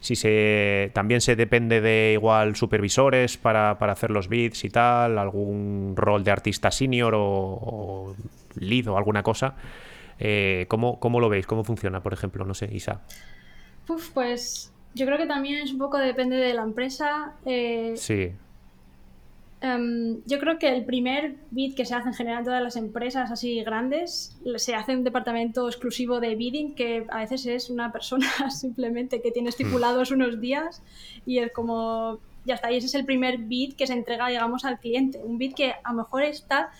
[0.00, 0.90] si se.
[0.94, 6.24] También se depende de igual supervisores para, para hacer los bits y tal, algún rol
[6.24, 8.14] de artista senior o,
[8.54, 9.54] lead o alguna cosa.
[10.18, 11.46] Eh, ¿cómo, lo veis?
[11.46, 12.44] ¿Cómo funciona, por ejemplo?
[12.44, 13.02] No sé, Isa.
[14.14, 17.34] pues yo creo que también es un poco depende de la empresa.
[17.44, 18.32] Eh, sí.
[19.60, 22.76] Em, yo creo que el primer bid que se hace en general en todas las
[22.76, 27.90] empresas así grandes se hace un departamento exclusivo de bidding que a veces es una
[27.90, 30.82] persona simplemente que tiene estipulados unos días
[31.24, 32.72] y es como ya está.
[32.72, 35.20] Y ese es el primer bit que se entrega, digamos, al cliente.
[35.22, 36.70] Un bit que a lo mejor está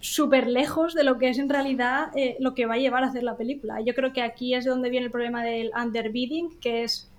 [0.00, 3.08] súper lejos de lo que es en realidad eh, lo que va a llevar a
[3.08, 3.80] hacer la película.
[3.80, 7.10] Yo creo que aquí es donde viene el problema del underbidding, que es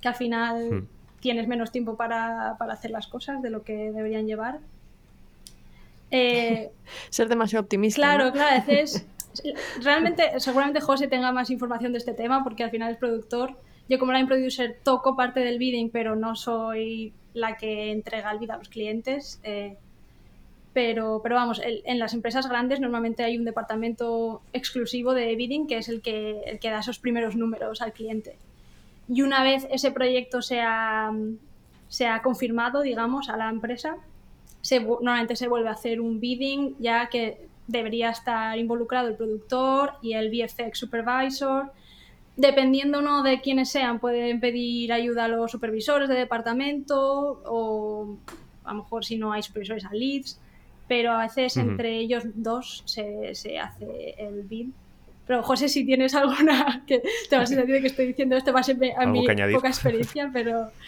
[0.00, 0.86] que al final hmm.
[1.20, 4.60] tienes menos tiempo para, hacer las cosas de lo que deberían llevar.
[6.10, 6.70] Eh,
[7.10, 8.00] Ser demasiado optimista.
[8.00, 9.06] Claro, claro, a veces...
[9.82, 13.56] Realmente, seguramente José tenga más información de este tema porque al final es productor
[13.88, 18.38] yo como line producer toco parte del bidding, pero no soy la que entrega el
[18.38, 19.40] bid a los clientes.
[19.42, 19.76] Eh,
[20.74, 25.78] pero, pero vamos, en las empresas grandes normalmente hay un departamento exclusivo de bidding que
[25.78, 28.36] es el que, el que da esos primeros números al cliente.
[29.08, 31.12] Y una vez ese proyecto se ha,
[31.88, 33.96] se ha confirmado, digamos, a la empresa,
[34.60, 39.94] se, normalmente se vuelve a hacer un bidding ya que debería estar involucrado el productor
[40.02, 41.72] y el VFX supervisor
[42.36, 43.22] dependiendo ¿no?
[43.22, 48.16] de quiénes sean, pueden pedir ayuda a los supervisores de departamento o
[48.64, 50.40] a lo mejor si no hay supervisores a leads,
[50.88, 54.68] pero a veces entre ellos dos se, se, hace el bid.
[55.26, 58.60] Pero José, si tienes alguna que te vas a decir que estoy diciendo esto, va
[58.60, 60.70] a ser a mí poca experiencia, pero...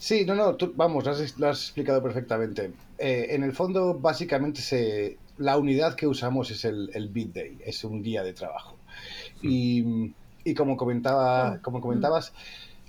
[0.00, 1.04] Sí, no, no, vamos,
[1.38, 2.70] lo has, explicado perfectamente.
[2.98, 7.58] Eh, en el fondo, básicamente, se, la unidad que usamos es el, el bid day,
[7.66, 8.76] es un día de trabajo.
[9.42, 10.12] Y
[10.48, 12.32] y como, comentaba, ah, como comentabas,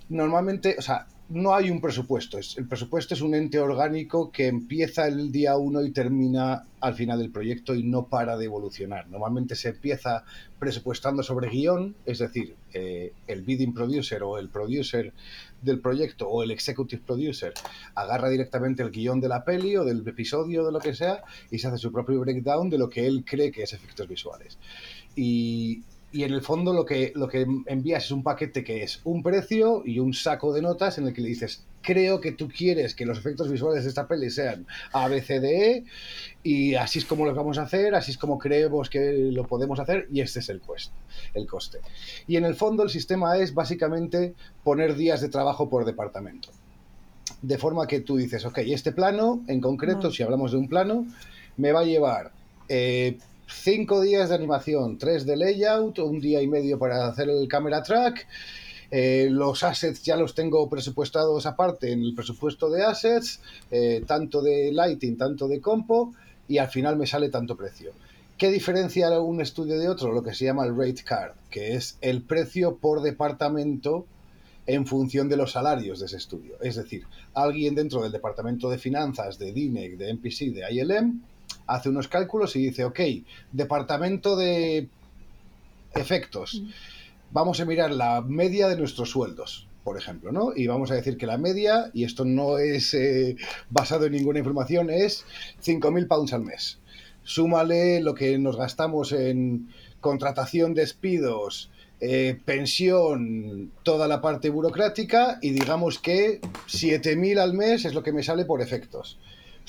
[0.07, 2.39] normalmente, o sea, no hay un presupuesto.
[2.39, 7.19] el presupuesto es un ente orgánico que empieza el día uno y termina al final
[7.19, 9.07] del proyecto y no para de evolucionar.
[9.09, 10.23] Normalmente se empieza
[10.57, 15.13] presupuestando sobre guion, es decir, eh, el bidding producer o el producer
[15.61, 17.53] del proyecto o el executive producer
[17.93, 21.59] agarra directamente el guion de la peli o del episodio de lo que sea y
[21.59, 24.57] se hace su propio breakdown de lo que él cree que es efectos visuales.
[25.15, 29.01] Y y en el fondo lo que, lo que envías es un paquete que es
[29.03, 32.49] un precio y un saco de notas en el que le dices, creo que tú
[32.49, 35.83] quieres que los efectos visuales de esta peli sean A, B, C, D, E,
[36.43, 39.79] y así es como lo vamos a hacer, así es como creemos que lo podemos
[39.79, 40.95] hacer, y este es el, coste,
[41.33, 41.79] el coste.
[42.27, 44.33] Y en el fondo el sistema es básicamente
[44.63, 46.49] poner días de trabajo por departamento.
[47.41, 51.05] De forma que tú dices, ok, este plano en concreto, si hablamos de un plano,
[51.57, 52.31] me va a llevar
[52.67, 53.17] eh,
[53.51, 57.83] cinco días de animación, tres de layout, un día y medio para hacer el camera
[57.83, 58.27] track.
[58.91, 63.39] Eh, los assets ya los tengo presupuestados aparte en el presupuesto de assets,
[63.69, 66.13] eh, tanto de lighting, tanto de compo,
[66.47, 67.91] y al final me sale tanto precio.
[68.37, 70.13] ¿Qué diferencia un estudio de otro?
[70.13, 74.05] Lo que se llama el rate card, que es el precio por departamento
[74.65, 76.55] en función de los salarios de ese estudio.
[76.61, 81.21] Es decir, alguien dentro del departamento de finanzas, de DINEC, de MPC, de ILM,
[81.67, 82.99] hace unos cálculos y dice, ok,
[83.51, 84.89] departamento de
[85.95, 86.63] efectos,
[87.31, 90.51] vamos a mirar la media de nuestros sueldos, por ejemplo, ¿no?
[90.55, 93.35] Y vamos a decir que la media, y esto no es eh,
[93.69, 95.25] basado en ninguna información, es
[95.63, 96.79] 5.000 pounds al mes.
[97.23, 99.69] Súmale lo que nos gastamos en
[99.99, 101.69] contratación, despidos,
[102.01, 108.13] eh, pensión, toda la parte burocrática y digamos que 7.000 al mes es lo que
[108.13, 109.19] me sale por efectos.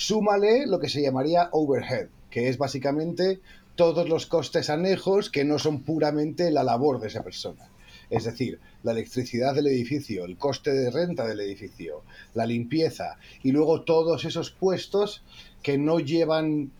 [0.00, 3.40] Súmale lo que se llamaría overhead, que es básicamente
[3.74, 7.68] todos los costes anejos que no son puramente la labor de esa persona.
[8.08, 13.52] Es decir, la electricidad del edificio, el coste de renta del edificio, la limpieza y
[13.52, 15.22] luego todos esos puestos
[15.62, 16.72] que no llevan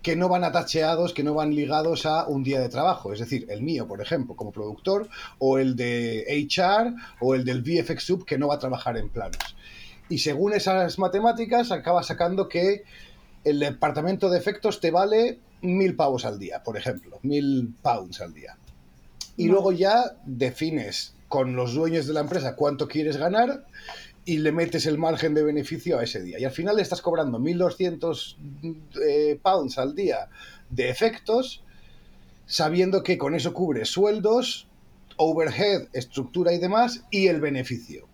[0.00, 3.12] que no van atacheados, que no van ligados a un día de trabajo.
[3.12, 5.08] Es decir, el mío, por ejemplo, como productor,
[5.38, 9.10] o el de HR, o el del VFX Sub, que no va a trabajar en
[9.10, 9.53] planos
[10.14, 12.84] y según esas matemáticas acaba sacando que
[13.42, 18.32] el departamento de efectos te vale mil pavos al día, por ejemplo, mil pounds al
[18.32, 18.56] día.
[19.36, 23.66] y luego ya defines con los dueños de la empresa cuánto quieres ganar
[24.24, 26.38] y le metes el margen de beneficio a ese día.
[26.38, 28.36] Y al final le estás cobrando 1.200
[29.04, 30.28] eh, pounds al día
[30.70, 31.64] de efectos,
[32.46, 34.68] sabiendo que con eso cubre sueldos,
[35.16, 38.13] overhead, estructura y demás, y el beneficio.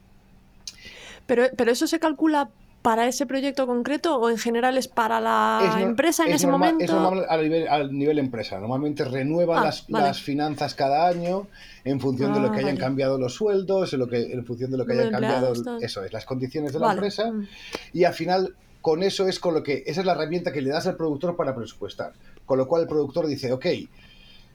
[1.31, 2.51] Pero, pero eso se calcula
[2.83, 6.83] para ese proyecto concreto o en general es para la empresa en ese momento?
[6.83, 8.59] Es normal al nivel, empresa.
[8.59, 11.47] Normalmente renuevan ah, las, finanzas cada año
[11.85, 14.72] en función de lo que ah, hayan cambiado los sueldos, en, lo que, en función
[14.72, 17.31] de lo que hayan cambiado eso es, las condiciones de la empresa.
[17.31, 17.47] Mm.
[17.93, 20.70] Y al final, con eso es con lo que, esa es la herramienta que le
[20.70, 22.12] das al productor para presupuestar.
[22.45, 23.66] Con lo cual el productor dice, ok,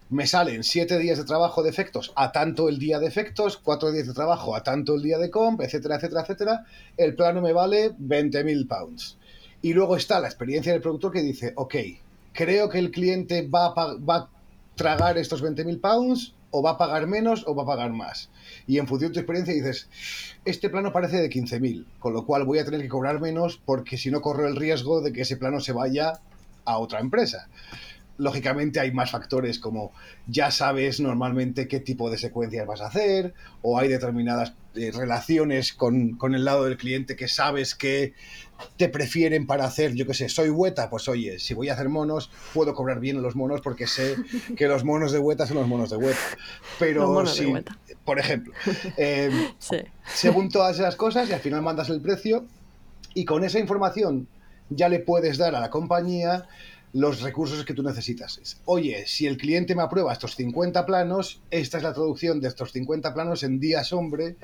[0.09, 3.91] me salen siete días de trabajo de efectos a tanto el día de efectos, cuatro
[3.91, 6.65] días de trabajo a tanto el día de comp, etcétera, etcétera, etcétera,
[6.97, 9.17] el plano me vale 20.000 pounds.
[9.61, 11.75] Y luego está la experiencia del productor que dice, ok,
[12.33, 14.29] creo que el cliente va a, va a
[14.75, 18.29] tragar estos 20.000 pounds o va a pagar menos o va a pagar más.
[18.67, 19.89] Y en función de tu experiencia dices,
[20.45, 23.97] este plano parece de 15.000, con lo cual voy a tener que cobrar menos porque
[23.97, 26.19] si no corro el riesgo de que ese plano se vaya
[26.63, 27.47] a otra empresa
[28.17, 29.91] lógicamente hay más factores como
[30.27, 35.73] ya sabes normalmente qué tipo de secuencias vas a hacer o hay determinadas eh, relaciones
[35.73, 38.13] con, el lado del cliente que sabes que
[38.77, 41.89] te prefieren para hacer, yo qué sé, soy hueta, pues oye, si voy a hacer
[41.89, 44.15] monos, puedo cobrar bien los monos porque sé
[44.57, 46.19] que los monos de hueta son los monos de hueta.
[46.79, 47.53] Pero si,
[48.03, 48.53] por ejemplo,
[48.97, 49.29] eh,
[50.05, 52.45] según todas esas cosas y al final mandas el precio
[53.13, 54.27] y con esa información
[54.69, 56.47] ya le puedes dar a la compañía
[56.95, 58.39] los recursos que tú necesitas.
[58.63, 62.71] Oye, si el cliente me aprueba estos 50 planos, esta es la traducción de estos
[62.71, 64.37] 50 planos en días hombre.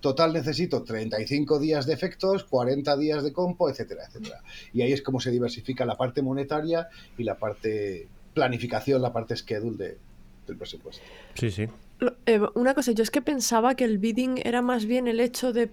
[0.00, 4.42] Total necesito 35 días de efectos, 40 días de compo, etcétera, etcétera.
[4.72, 9.34] Y ahí es como se diversifica la parte monetaria y la parte planificación, la parte
[9.34, 9.96] schedule
[10.46, 11.02] del presupuesto.
[11.34, 11.66] Sí, sí.
[12.26, 15.52] Eh, una cosa, yo es que pensaba que el bidding era más bien el hecho
[15.52, 15.68] de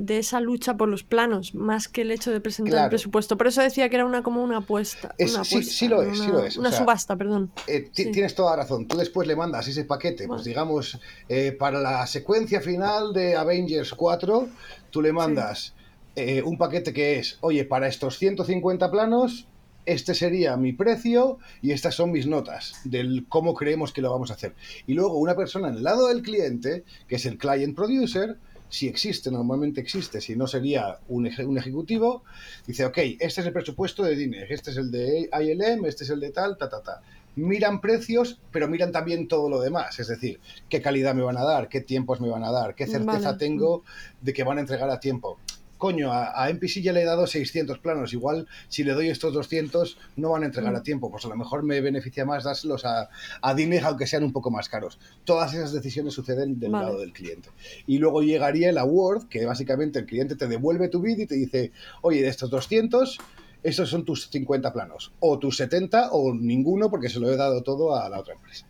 [0.00, 3.36] de esa lucha por los planos, más que el hecho de presentar el presupuesto.
[3.36, 5.14] Por eso decía que era una como una apuesta.
[5.18, 6.56] sí, lo es, sí lo es.
[6.56, 7.52] Una subasta, perdón.
[7.66, 8.88] Eh, tienes toda la razón.
[8.88, 10.98] Tú después le mandas ese paquete, pues digamos,
[11.28, 14.48] eh, para la secuencia final de Avengers 4,
[14.90, 15.74] tú le mandas
[16.16, 19.46] eh, un paquete que es, oye, para estos 150 planos,
[19.84, 24.30] este sería mi precio y estas son mis notas del cómo creemos que lo vamos
[24.30, 24.54] a hacer.
[24.86, 28.38] Y luego una persona en el lado del cliente, que es el client producer,
[28.70, 32.22] si existe, normalmente existe, si no sería un, un ejecutivo,
[32.66, 36.10] dice, ok, este es el presupuesto de DINE, este es el de ILM, este es
[36.10, 37.02] el de tal, ta, ta, ta.
[37.36, 41.44] Miran precios, pero miran también todo lo demás, es decir, qué calidad me van a
[41.44, 43.84] dar, qué tiempos me van a dar, qué certeza tengo
[44.20, 45.38] de que van a entregar a tiempo
[45.80, 49.32] coño, a, a, NPC ya le he dado 600 planos, igual si le doy estos
[49.32, 50.82] 200 no van a entregar a mm.
[50.84, 53.08] tiempo, pues a lo mejor me beneficia más dárselos a,
[53.42, 55.00] a aunque sean un poco más caros.
[55.24, 57.48] Todas esas decisiones suceden del lado del cliente.
[57.86, 61.34] Y luego llegaría el award, que básicamente el cliente te devuelve tu bid y te
[61.34, 61.72] dice,
[62.02, 63.18] oye, de estos 200
[63.62, 67.62] esos son tus 50 planos, o tus 70 o ninguno porque se lo he dado
[67.62, 68.66] todo a la otra empresa.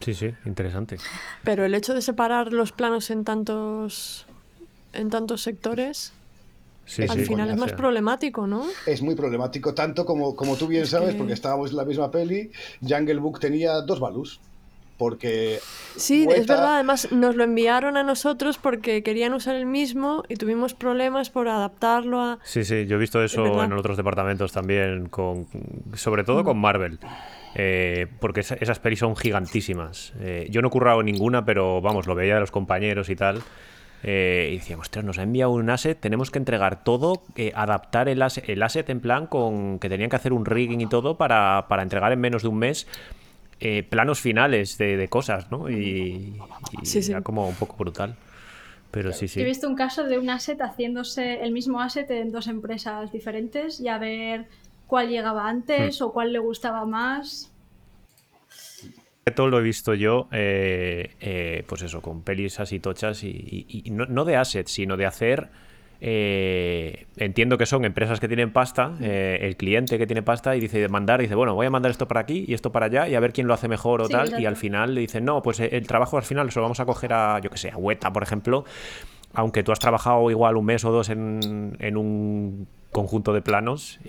[0.00, 0.98] Sí, sí, interesante.
[1.44, 4.26] Pero el hecho de separar los planos en tantos
[4.94, 6.12] en tantos sectores,
[7.08, 8.66] al final es más problemático, ¿no?
[8.86, 12.50] Es muy problemático, tanto como, como tú bien sabes, porque estábamos en la misma peli,
[12.80, 14.40] Jungle Book tenía dos balus.
[14.96, 15.58] Porque.
[15.96, 20.36] Sí, es verdad, además nos lo enviaron a nosotros porque querían usar el mismo y
[20.36, 22.38] tuvimos problemas por adaptarlo a.
[22.44, 25.48] Sí, sí, yo he visto eso en otros departamentos también, con
[25.94, 27.00] sobre todo con Marvel.
[27.56, 30.12] Eh, porque esas pelis son gigantísimas.
[30.20, 33.42] Eh, yo no he currado ninguna, pero vamos, lo veía de los compañeros y tal.
[34.06, 38.10] Eh, y decíamos, ostras, nos ha enviado un asset, tenemos que entregar todo, eh, adaptar
[38.10, 41.16] el asset, el asset en plan con que tenían que hacer un rigging y todo
[41.16, 42.86] para, entregar en menos de un mes
[43.60, 45.70] eh, planos finales de, cosas, ¿no?
[45.70, 46.36] Y,
[47.08, 48.14] era como un poco brutal.
[48.90, 49.40] Pero sí, sí.
[49.40, 53.80] he visto un caso de un asset haciéndose el mismo asset en dos empresas diferentes
[53.80, 54.46] y a ver
[54.86, 56.04] cuál llegaba antes hmm.
[56.04, 57.53] o cuál le gustaba más.
[59.32, 64.24] Todo lo he visto yo, eh, eh, pues eso, con pelis así tochas y, no,
[64.26, 65.48] de assets, sino de hacer.
[66.02, 70.78] Eh, entiendo que son empresas que tienen pasta, el cliente que tiene pasta y dice
[70.78, 73.14] de mandar, dice, bueno, voy a mandar esto para aquí y esto para allá y
[73.14, 74.38] a ver quién lo hace mejor o tal.
[74.38, 76.84] Y al final le dicen, no, pues el trabajo al final se lo vamos a
[76.84, 78.66] coger a, yo que sé, a Hueta, por ejemplo.
[79.32, 84.00] Aunque tú has trabajado igual un mes o dos en, en un conjunto de planos,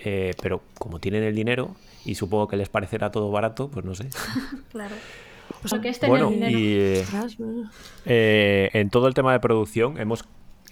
[0.42, 1.74] pero como tienen el dinero,
[2.06, 4.08] y supongo que les parecerá todo barato, pues no sé.
[4.70, 4.94] claro.
[5.60, 6.58] Pues lo que es tener dinero.
[6.58, 7.04] Y,
[8.04, 10.24] eh, en todo el tema de producción hemos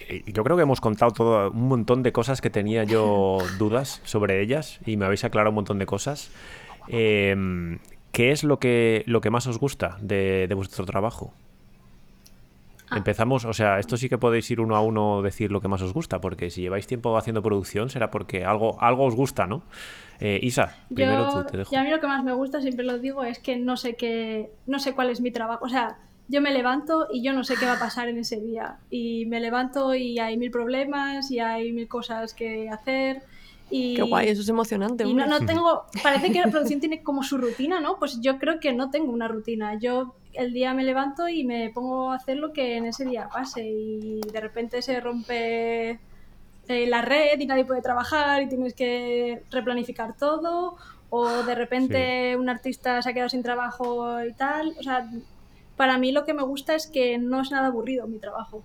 [0.07, 4.01] eh, yo creo que hemos contado todo un montón de cosas que tenía yo dudas
[4.03, 6.31] sobre ellas y me habéis aclarado un montón de cosas.
[6.87, 7.79] Em,
[8.11, 11.33] ¿qué es lo que, lo que más os gusta de, vuestro trabajo?
[12.95, 12.97] Ah.
[12.97, 15.81] Empezamos, o sea, esto sí que podéis ir uno a uno decir lo que más
[15.81, 19.63] os gusta, porque si lleváis tiempo haciendo producción será porque algo, algo os gusta, ¿no?
[20.19, 21.75] Eh, Isa, primero tú, te dejo.
[21.75, 23.95] Y a mí lo que más me gusta, siempre lo digo, es que no sé
[23.95, 25.65] qué, no sé cuál es mi trabajo.
[25.65, 25.97] O sea,
[26.29, 28.77] yo me levanto y yo no sé qué va a pasar en ese día.
[28.89, 33.23] Y me levanto y hay mil problemas y hay mil cosas que hacer.
[33.69, 35.05] Y, Qué guay, eso es emocionante.
[35.05, 37.97] Y no, no, tengo, parece que la producción tiene como su rutina, ¿no?
[37.99, 39.77] Pues yo creo que no tengo una rutina.
[39.77, 43.29] Yo el día me levanto y me pongo a hacer lo que en ese día
[43.29, 45.99] pase y de repente se rompe
[46.67, 50.77] eh, la red y nadie puede trabajar y tienes que replanificar todo
[51.09, 54.73] o de repente un artista se ha quedado sin trabajo y tal.
[54.79, 55.09] O sea,
[55.77, 58.63] para mí lo que me gusta es que no es nada aburrido mi trabajo.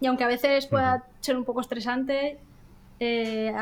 [0.00, 2.38] Y aunque a veces pueda ser un poco estresante,
[3.04, 3.52] eh,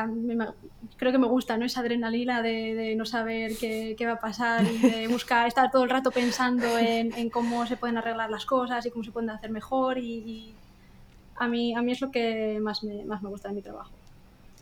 [0.97, 1.65] creo que me gusta ¿no?
[1.65, 5.89] esa adrenalina de, no saber qué, va a pasar y de buscar, estar todo el
[5.89, 9.97] rato pensando en, cómo se pueden arreglar las cosas y cómo se pueden hacer mejor.
[9.97, 10.53] Y,
[11.37, 13.91] a, mí, a mí es lo que más me, más me gusta de mi trabajo.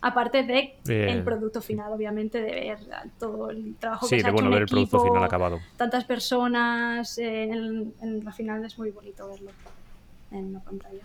[0.00, 2.78] Aparte de el producto final, obviamente, de ver
[3.18, 5.60] todo el trabajo que se ha hecho en ver el producto final acabado.
[5.76, 9.50] Tantas personas, eh, en, en final es muy bonito verlo
[10.30, 11.02] en una pantalla.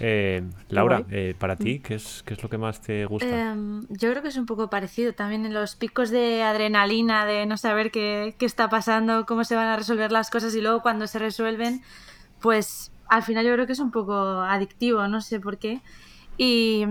[0.00, 3.52] Eh, Laura, eh, para ti, ¿qué es, ¿qué es lo que más te gusta?
[3.52, 7.46] Em, yo creo que es un poco parecido también en los picos de adrenalina, de
[7.46, 10.80] no saber qué, qué, está pasando, cómo se van a resolver las cosas y luego
[10.80, 11.82] cuando se resuelven,
[12.40, 15.82] pues al final yo creo que es un poco adictivo, no sé por qué.
[16.42, 16.86] Y,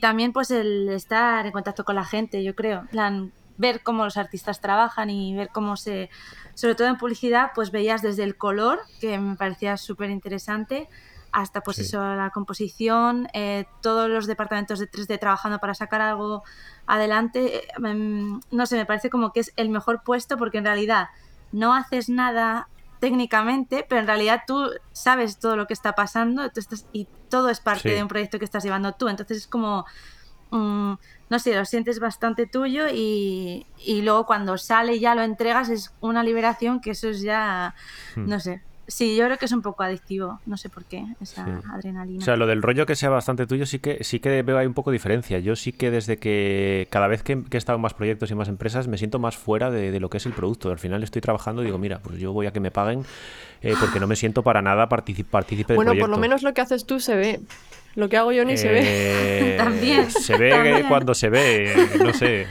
[0.00, 2.86] también pues el estar en contacto con la gente, yo creo.
[2.90, 6.08] plan, ver cómo los artistas trabajan y ver cómo se...
[6.54, 10.88] Sobre todo en publicidad, pues veías desde el color, que me parecía súper interesante,
[11.32, 16.42] hasta pues eso, la composición, eh, todos los departamentos de 3D trabajando para sacar algo
[16.86, 17.62] adelante.
[17.82, 21.08] Em, no sé, me parece como que es el mejor puesto porque en realidad
[21.50, 22.68] no haces nada
[23.00, 26.50] técnicamente, pero en realidad tú sabes todo lo que está pasando
[26.92, 29.08] y todo es parte de un proyecto que estás llevando tú.
[29.08, 29.86] Entonces es como,
[30.50, 30.92] mm,
[31.30, 33.66] no sé, lo sientes bastante tuyo y,
[34.02, 37.74] luego cuando sale y ya lo entregas es una liberación que eso es ya,
[38.16, 38.28] hmm.
[38.28, 38.62] no sé,
[38.92, 42.18] Sí, yo creo que es un poco adictivo, no sé por qué, esa adrenalina.
[42.18, 44.66] O sea, lo del rollo que sea bastante tuyo sí que sí que veo ahí
[44.66, 45.38] un poco diferencia.
[45.38, 48.48] Yo sí que desde que cada vez que, he estado en más proyectos y más
[48.48, 50.70] empresas me siento más fuera de, lo que es el producto.
[50.70, 53.06] Al final estoy trabajando y digo, mira, pues yo voy a que me paguen
[53.62, 55.84] eh, porque no me siento para nada partícipe del bueno, proyecto.
[55.86, 57.40] Bueno, por lo menos lo que haces tú se ve.
[57.94, 58.82] Lo que hago yo ni se ve.
[58.84, 60.10] Eh, También.
[60.10, 62.46] Se ve cuando se ve, no sé.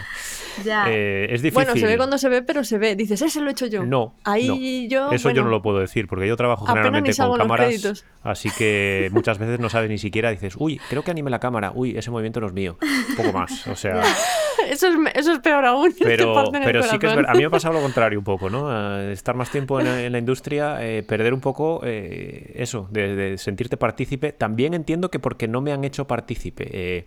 [0.87, 1.65] Eh, es difícil.
[1.65, 2.95] Bueno, se ve cuando se ve, pero se ve.
[2.95, 3.85] Dices, ese lo he hecho yo.
[3.85, 4.15] No.
[4.23, 5.11] Ahí yo.
[5.11, 8.05] Eso yo no lo puedo decir, porque yo trabajo generalmente con cámaras.
[8.23, 11.71] Así que muchas veces no sabes ni siquiera, dices, uy, creo que anime la cámara,
[11.73, 12.77] uy, ese movimiento no es mío.
[12.81, 13.67] Un poco más.
[13.67, 14.01] O sea.
[14.69, 15.93] eso, es, eso es peor aún.
[15.99, 18.99] Pero, pero sí que es A mí me ha pasado lo contrario un poco, ¿no?
[18.99, 24.31] estar más tiempo en, la industria, eh, perder un poco eh, eso, de, sentirte partícipe.
[24.31, 27.05] También entiendo que porque no me han hecho partícipe.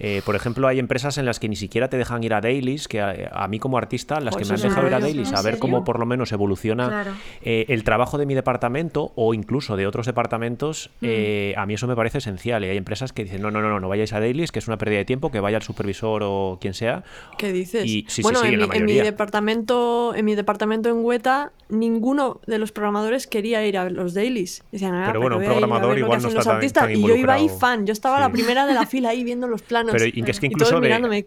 [0.00, 2.88] Eh, por ejemplo, hay empresas en las que ni siquiera te dejan ir a dailies,
[2.88, 5.58] que a, mí como artista, las que me han dejado ir a dailies, a ver
[5.58, 10.06] cómo por lo menos evoluciona eh, el trabajo de mi departamento o incluso de otros
[10.06, 11.06] departamentos, mm.
[11.08, 12.64] eh, a mí eso me parece esencial.
[12.64, 14.78] Y hay empresas que dicen, no, no, no, no vayáis a dailies, que es una
[14.78, 17.02] pérdida de tiempo, que vaya el supervisor o quien sea.
[17.36, 17.84] ¿Qué dices?
[18.22, 23.78] bueno, en, mi, departamento, en mi departamento en Hueta, ninguno de los programadores quería ir
[23.78, 24.62] a los dailies.
[24.72, 27.86] Decían, ah, pero bueno, un programador igual no está tan, Y yo iba ahí fan,
[27.86, 29.87] yo estaba la primera de la fila ahí viendo los planos.
[29.92, 31.24] Pero es que incluso eh,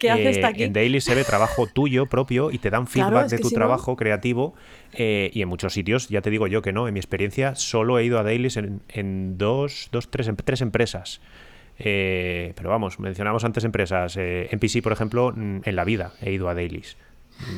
[0.57, 4.53] en Daily se ve trabajo tuyo propio y te dan feedback de tu trabajo creativo.
[4.93, 7.97] Eh, y en muchos sitios, ya te digo yo que no, en mi experiencia solo
[7.99, 11.22] he ido a dailies en, dos, dos, tres, tres empresas.
[11.80, 14.18] Eh, pero vamos, mencionamos antes empresas.
[14.18, 16.97] en PC, por ejemplo, mm, en la vida he ido a dailies.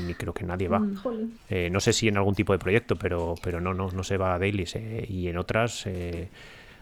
[0.06, 0.80] Ni creo que nadie va.
[0.80, 4.18] Mm, no sé si en algún tipo de proyecto, pero, pero no, no, no se
[4.18, 4.78] va a dailies.
[5.10, 5.86] y en otras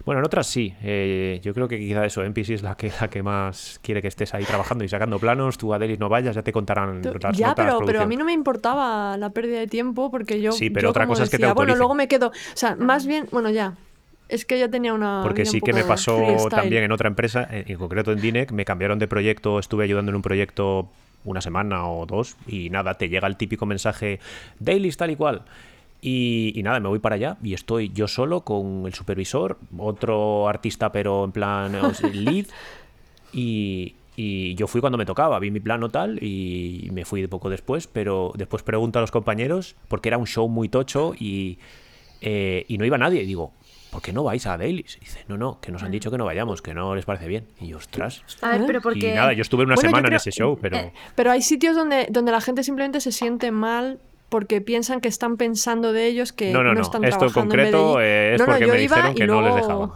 [0.05, 0.73] bueno, en otras sí.
[0.83, 4.07] Eh, yo creo que quizá eso, NPC es la que, la que más quiere que
[4.07, 5.57] estés ahí trabajando y sacando planos.
[5.57, 8.33] Tú, Adelis, no vayas, ya te contarán las Ya, pero, pero a mí no me
[8.33, 10.51] importaba la pérdida de tiempo porque yo.
[10.51, 12.27] Sí, pero otra cosa es que te Bueno, luego me quedo.
[12.27, 13.75] O sea, más bien, bueno, ya.
[14.29, 15.21] Es que ya tenía una.
[15.23, 18.97] Porque sí que me pasó también en otra empresa, en concreto en Dinec, me cambiaron
[18.97, 20.89] de proyecto, estuve ayudando en un proyecto
[21.23, 24.19] una semana o dos y nada, te llega el típico mensaje,
[24.59, 25.43] Dailies tal y cual.
[26.03, 30.91] Y, nada, me voy para allá y estoy yo solo con el supervisor, otro artista
[30.91, 31.73] pero en plan
[32.11, 32.47] lead
[33.33, 33.95] y,
[34.55, 38.31] yo fui cuando me tocaba, vi mi plano tal y me fui poco después, pero
[38.35, 41.59] después pregunto a los compañeros porque era un show muy tocho y,
[42.19, 43.53] eh, y no iba nadie y digo,
[43.91, 44.97] ¿por qué no vais a Dailies?
[44.97, 47.27] Y dice, no, no, que nos han dicho que no vayamos, que no les parece
[47.27, 47.47] bien.
[47.59, 48.23] Y yo, ostras.
[48.41, 49.11] A ver, pero porque...
[49.11, 50.77] Y nada, yo estuve una semana en ese show, pero...
[50.77, 53.99] Eh, pero hay sitios donde, donde la gente simplemente se siente mal
[54.31, 57.53] porque piensan que están pensando de ellos que no, no, no, están Esto en trabajando
[57.53, 59.91] concreto en es no, no, porque yo me iba dijeron y que no les dejaban.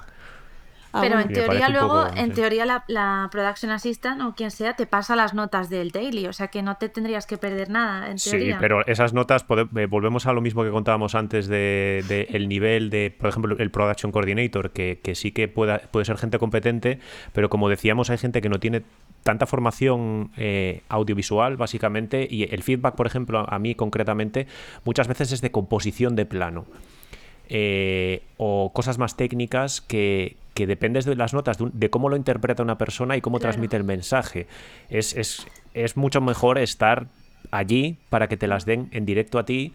[0.98, 2.36] Ah, Pero en teoría luego, poco, en sí.
[2.36, 6.32] teoría la, la production assistant o quien sea te pasa las notas del daily, o
[6.32, 8.58] sea que no te tendrías que perder nada, en Sí, teoría.
[8.62, 12.48] pero esas notas, pode- eh, volvemos a lo mismo que contábamos antes de, de el
[12.48, 16.40] nivel de, por ejemplo, el Production Coordinator, que, que sí que pueda, puede ser gente
[16.40, 17.00] competente,
[17.34, 18.84] pero como decíamos, hay gente que no tiene
[19.24, 24.48] tanta formación eh, audiovisual, básicamente, y el feedback, por ejemplo, a mí concretamente,
[24.86, 26.66] muchas veces es de composición de plano.
[27.50, 32.10] eh, o cosas más técnicas que, que dependes de las notas, de, un- de cómo
[32.10, 33.52] lo interpreta una persona y cómo Claro.
[33.52, 34.48] transmite el mensaje.
[34.90, 35.46] Es, es,
[35.76, 37.06] es mucho mejor estar
[37.52, 39.74] allí para que te las den en directo a ti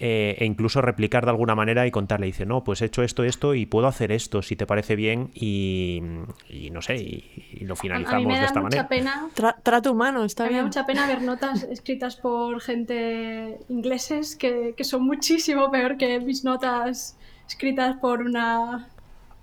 [0.00, 2.26] eh, e incluso replicar de alguna manera y contarle.
[2.26, 5.30] Dice, no, pues he hecho esto, esto y puedo hacer esto si te parece bien
[5.34, 6.02] y,
[6.48, 8.82] y no sé, y, y lo A, a finalizamos mí me de da esta mucha
[8.82, 8.88] manera.
[8.88, 9.28] pena.
[9.36, 10.66] Tra- trato humano, A está mí me da bien.
[10.66, 16.42] mucha pena ver notas escritas por gente ingleses que, que son muchísimo peor que mis
[16.42, 17.16] notas
[17.46, 18.88] escritas por una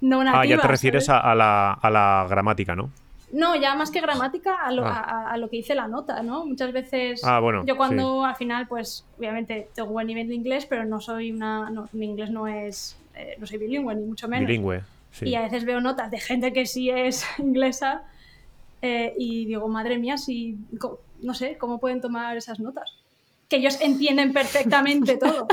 [0.02, 0.42] no nativa.
[0.42, 2.90] Ah, ya te refieres a, a la, a la gramática, ¿no?
[3.32, 5.28] No, ya más que gramática, a lo, Ah.
[5.32, 6.46] a, lo que dice la nota, ¿no?
[6.48, 10.66] Muchas veces Ah, bueno, yo cuando al final, pues obviamente tengo buen nivel de inglés,
[10.66, 11.70] pero no soy una...
[11.70, 12.98] No, mi inglés no es...
[13.14, 14.48] eh, no soy bilingüe, ni mucho menos.
[14.48, 14.82] Bilingüe.
[15.12, 15.28] sí.
[15.30, 18.02] Y a veces veo notas de gente que sí es inglesa
[18.82, 20.58] eh, y digo, madre mía, si,
[21.22, 22.96] no sé, ¿cómo pueden tomar esas notas?
[23.50, 25.48] Que ellos entienden perfectamente todo.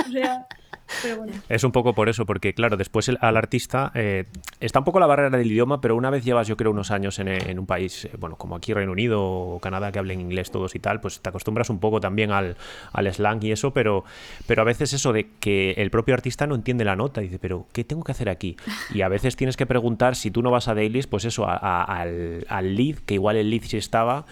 [1.49, 4.25] Es un poco por eso, porque claro, después el- al artista eh,
[4.61, 7.19] está un poco la barrera del idioma, pero una vez llevas, yo creo, unos años
[7.19, 10.75] en, un país, eh, bueno, como aquí Reino Unido o Canadá, que hablen inglés todos
[10.75, 12.57] y tal, pues te acostumbras un poco también al,
[12.93, 14.05] al slang y eso, pero,
[14.47, 17.67] pero a veces eso de que el propio artista no entiende la nota, dice, pero
[17.73, 18.57] ¿qué tengo que hacer aquí?
[18.95, 21.83] Y a veces tienes que preguntar, si tú no vas a dailies, pues eso, a-
[21.83, 24.27] al, al lead, que igual el lead sí estaba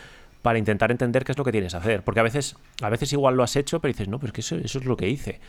[0.44, 2.02] para intentar entender qué es lo que tienes que hacer.
[2.02, 4.42] Porque a veces, a veces igual lo has hecho, pero dices, no, pero es que
[4.42, 5.40] eso, eso es lo que hice.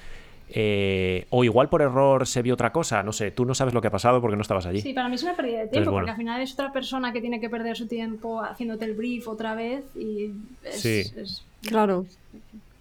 [0.48, 3.82] Eh, o igual por error se vio otra cosa, no sé, tú no sabes lo
[3.82, 4.80] que ha pasado porque no estabas allí.
[4.80, 6.06] Sí, para mí es una pérdida de tiempo, bueno.
[6.06, 9.28] porque al final es otra persona que tiene que perder su tiempo haciéndote el brief
[9.28, 10.32] otra vez y
[10.64, 11.02] es, Sí.
[11.18, 12.06] es- Claro.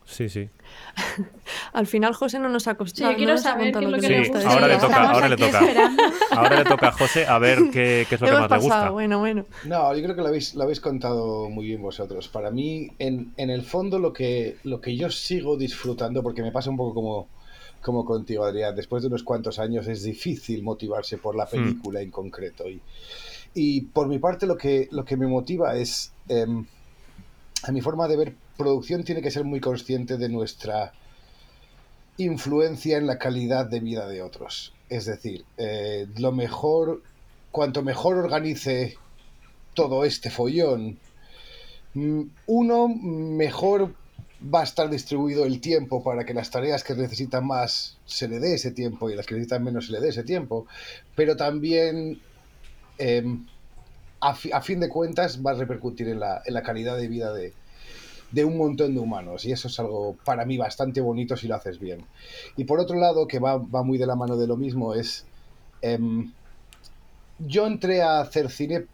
[0.06, 0.48] Sí, sí.
[1.72, 3.08] Al final José no nos ha costado.
[3.08, 4.80] Sí, yo quiero no saber qué es lo que que le gusta ahora le Sí,
[4.80, 5.60] toca, ahora le toca.
[5.60, 6.02] esperando.
[6.30, 8.68] Ahora le toca a José a ver qué, qué es lo que más le gusta.
[8.74, 9.46] pasado, bueno, bueno.
[9.64, 12.28] No, yo creo que lo habéis, lo habéis contado muy bien vosotros.
[12.28, 16.52] Para mí, en, en el fondo, lo que, lo que yo sigo disfrutando, porque me
[16.52, 17.28] pasa un poco como,
[17.80, 22.10] como contigo, Adrián, después de unos cuantos años es difícil motivarse por la película en
[22.10, 22.68] concreto.
[22.68, 22.80] Y,
[23.54, 26.66] y por mi parte, lo que, lo que me motiva es, em,
[27.62, 30.92] a mi forma de ver producción, tiene que ser muy consciente de nuestra
[32.16, 34.72] influencia en la calidad de vida de otros.
[34.88, 37.02] Es decir, eh, lo mejor,
[37.50, 38.96] cuanto mejor organice
[39.74, 40.98] todo este follón,
[41.94, 43.94] mm, uno, mejor
[44.42, 48.38] va a estar distribuido el tiempo para que las tareas que necesitan más se le
[48.38, 50.66] dé ese tiempo y las que necesitan menos se le dé ese tiempo,
[51.14, 52.20] pero también
[52.98, 53.46] em,
[54.20, 57.32] a, a fin de cuentas va a repercutir en la, en la calidad de vida
[57.32, 57.54] de,
[58.32, 61.54] de un montón de humanos y eso es algo para mí bastante bonito si lo
[61.54, 62.04] haces bien.
[62.56, 65.24] Y por otro lado, que va, va muy de la mano de lo mismo, es...
[65.82, 66.32] em,
[67.38, 68.86] yo entré a hacer cine,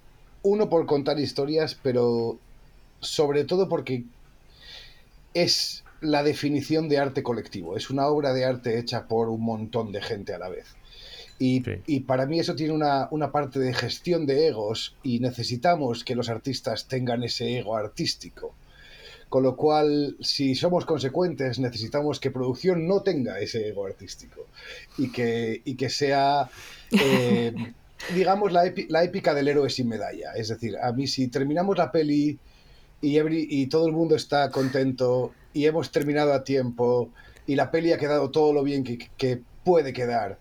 [0.42, 2.38] uno por contar historias, pero
[3.00, 4.04] sobre todo porque
[5.34, 7.76] es la definición de arte colectivo.
[7.76, 10.74] Es una obra de arte hecha por un montón de gente a la vez.
[11.38, 11.72] Y, Sí.
[11.86, 16.14] y para mí eso tiene una, una parte de gestión de egos y necesitamos que
[16.14, 18.54] los artistas tengan ese ego artístico.
[19.30, 24.48] Con lo cual, si somos consecuentes, necesitamos que producción no tenga ese ego artístico
[24.98, 26.50] y que, y que sea,
[26.98, 27.52] eh,
[28.08, 30.32] digamos, la, epi- la épica del héroe sin medalla.
[30.34, 32.40] Es decir, a mí si terminamos la peli
[33.00, 37.12] y, every- y todo el mundo está contento y hemos terminado a tiempo
[37.46, 40.40] y la peli ha quedado todo lo bien que, que puede quedar,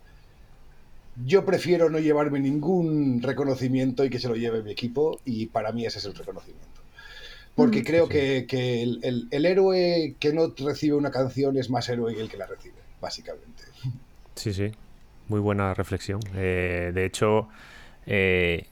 [1.15, 5.71] yo prefiero no llevarme ningún reconocimiento y que se lo lleve mi equipo y para
[5.71, 6.78] mí ese es el reconocimiento.
[7.59, 7.83] Porque Mm.
[7.83, 12.15] creo que, que el, el- el héroe que no recibe una canción es más héroe
[12.15, 13.63] que el que la recibe, básicamente.
[14.35, 14.71] Sí, sí.
[15.27, 16.19] Muy buena reflexión.
[16.35, 17.49] Eh, de hecho,
[18.05, 18.65] eh,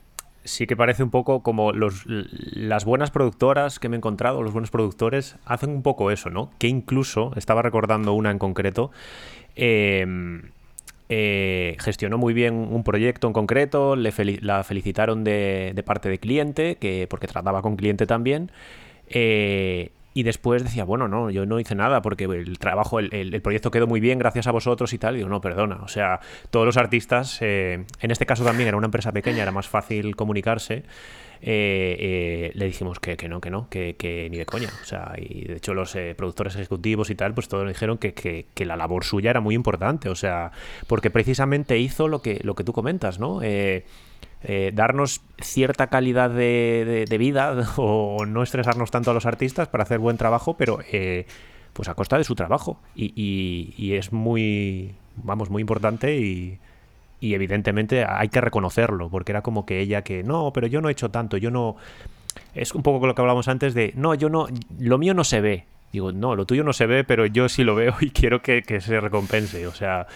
[0.43, 4.53] sí que parece un poco como los, las buenas productoras que me he encontrado, los
[4.53, 6.49] buenos productores, hacen un poco eso, ¿no?
[6.57, 8.89] Que incluso, estaba recordando una en concreto,
[9.55, 10.05] eh,
[11.09, 14.11] eh, gestionó muy bien un proyecto en concreto, le
[14.41, 18.51] la felicitaron de, parte de cliente, que, porque trataba con cliente también.
[19.09, 23.69] eh, y después decía, bueno, no, yo no hice nada porque el trabajo, el proyecto
[23.69, 25.13] quedó muy bien gracias a vosotros y tal.
[25.13, 25.75] Y digo, no, perdona.
[25.83, 29.51] O sea, todos los artistas, eh, en este caso también era una empresa pequeña, era
[29.51, 30.85] más fácil comunicarse.
[31.41, 34.69] Le dijimos que, no, que no, que, ni de coña.
[34.81, 38.75] O sea, y de hecho los productores ejecutivos y tal, pues todos dijeron que, la
[38.75, 40.09] labor suya era muy importante.
[40.09, 40.51] O sea,
[40.87, 43.41] porque precisamente hizo lo que, lo que tú comentas, ¿no?
[44.43, 49.99] Eh, darnos cierta calidad de, vida o no estresarnos tanto a los artistas para hacer
[49.99, 51.25] buen trabajo, pero eh,
[51.73, 52.79] pues a costa de su trabajo.
[52.95, 56.59] Y, es muy, vamos, muy importante y,
[57.21, 60.91] evidentemente hay que reconocerlo, porque era como que ella que, no, pero yo no he
[60.91, 61.75] hecho tanto, yo no...
[62.53, 64.47] Es un poco lo que hablábamos antes de, no, yo no,
[64.79, 65.65] lo mío no se ve.
[65.91, 68.61] Digo, no, lo tuyo no se ve, pero yo sí lo veo y quiero que,
[68.61, 69.65] que se recompense.
[69.67, 70.07] O sea,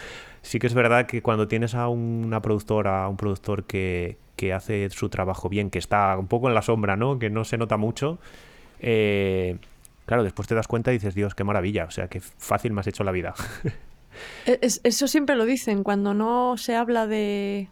[0.42, 4.18] sí que es verdad que cuando tienes a una productora, a un productor que,
[4.56, 7.20] hace su trabajo bien, que está un poco en la sombra, ¿no?
[7.20, 8.18] Que no se nota mucho,
[8.80, 9.58] eh,
[10.08, 12.82] claro, después te das cuenta y dices, Dios, qué maravilla, o sea, qué fácil me
[12.82, 13.36] has hecho la vida.
[14.46, 17.70] E-, eso siempre lo dicen, cuando no se habla de...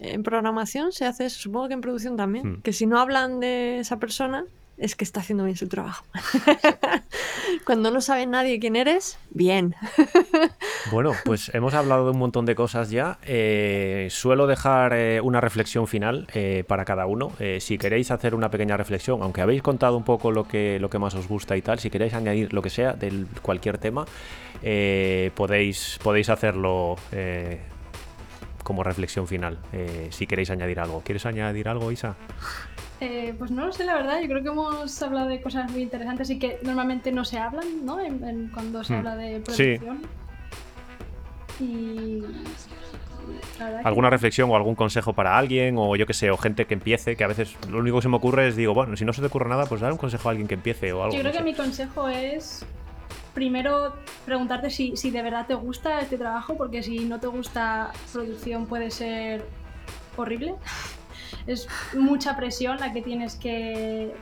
[0.00, 2.62] En programación se hace eso, supongo que en producción también, hmm.
[2.62, 4.44] que si no hablan de esa persona,
[4.76, 6.04] es que está haciendo bien su trabajo.
[7.64, 9.74] Cuando no sabe nadie quién eres, bien.
[10.90, 13.18] bueno, pues hemos hablado de un montón de cosas ya.
[13.22, 17.32] Eh, suelo dejar eh, una reflexión final eh, para cada uno.
[17.60, 20.98] si queréis hacer una pequeña reflexión, aunque habéis contado un poco lo que, lo que
[20.98, 24.06] más os gusta y tal, si queréis añadir lo que sea de cualquier tema,
[25.34, 26.96] podéis, podéis hacerlo
[28.62, 29.58] como reflexión final.
[30.10, 31.02] si queréis añadir algo.
[31.04, 32.16] ¿Quieres añadir algo, Isa?
[33.00, 34.20] Eh, pues no lo sé, la verdad.
[34.20, 37.84] Yo creo que hemos hablado de cosas muy interesantes y que normalmente no se hablan,
[37.84, 37.98] ¿no?
[38.52, 38.96] cuando se hmm.
[38.96, 40.02] habla de producción.
[41.60, 42.22] Y.
[43.84, 45.76] ¿Alguna reflexión o algún consejo para alguien?
[45.78, 48.08] O yo que sé, o gente que empiece, que a veces lo único que se
[48.08, 50.28] me ocurre es, digo, bueno, si no se te ocurre nada, pues dar un consejo
[50.28, 51.14] a alguien que empiece o algo.
[51.14, 52.66] Yo creo que mi consejo es
[53.34, 53.94] primero
[54.24, 58.66] preguntarte si, si de verdad te gusta este trabajo, porque si no te gusta producción
[58.66, 59.44] puede ser
[60.16, 60.54] horrible
[61.46, 64.14] es mucha presión la que tienes que,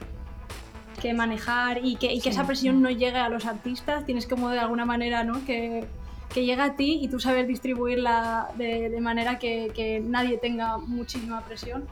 [1.01, 4.51] que manejar y que, y que esa presión no llegue a los artistas, tienes como
[4.51, 5.45] de alguna manera, ¿no?
[5.45, 5.87] Que,
[6.33, 10.79] que llegue a ti y tú saber distribuirla de, de manera que, que, nadie tenga
[10.79, 11.87] muchísima presión.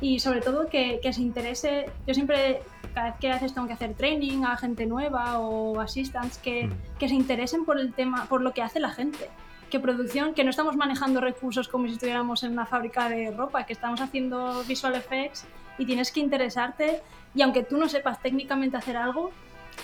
[0.00, 2.60] Y sobre todo que, que, se interese, yo siempre,
[2.94, 6.98] cada vez que haces tengo que hacer training a gente nueva o assistants, que, mm.
[6.98, 9.30] que se interesen por el tema, por lo que hace la gente
[9.70, 13.64] que producción, que no estamos manejando recursos como si estuviéramos en una fábrica de ropa,
[13.66, 15.44] que estamos haciendo visual effects
[15.78, 17.02] y tienes que interesarte
[17.34, 19.32] y aunque tú no sepas técnicamente hacer algo,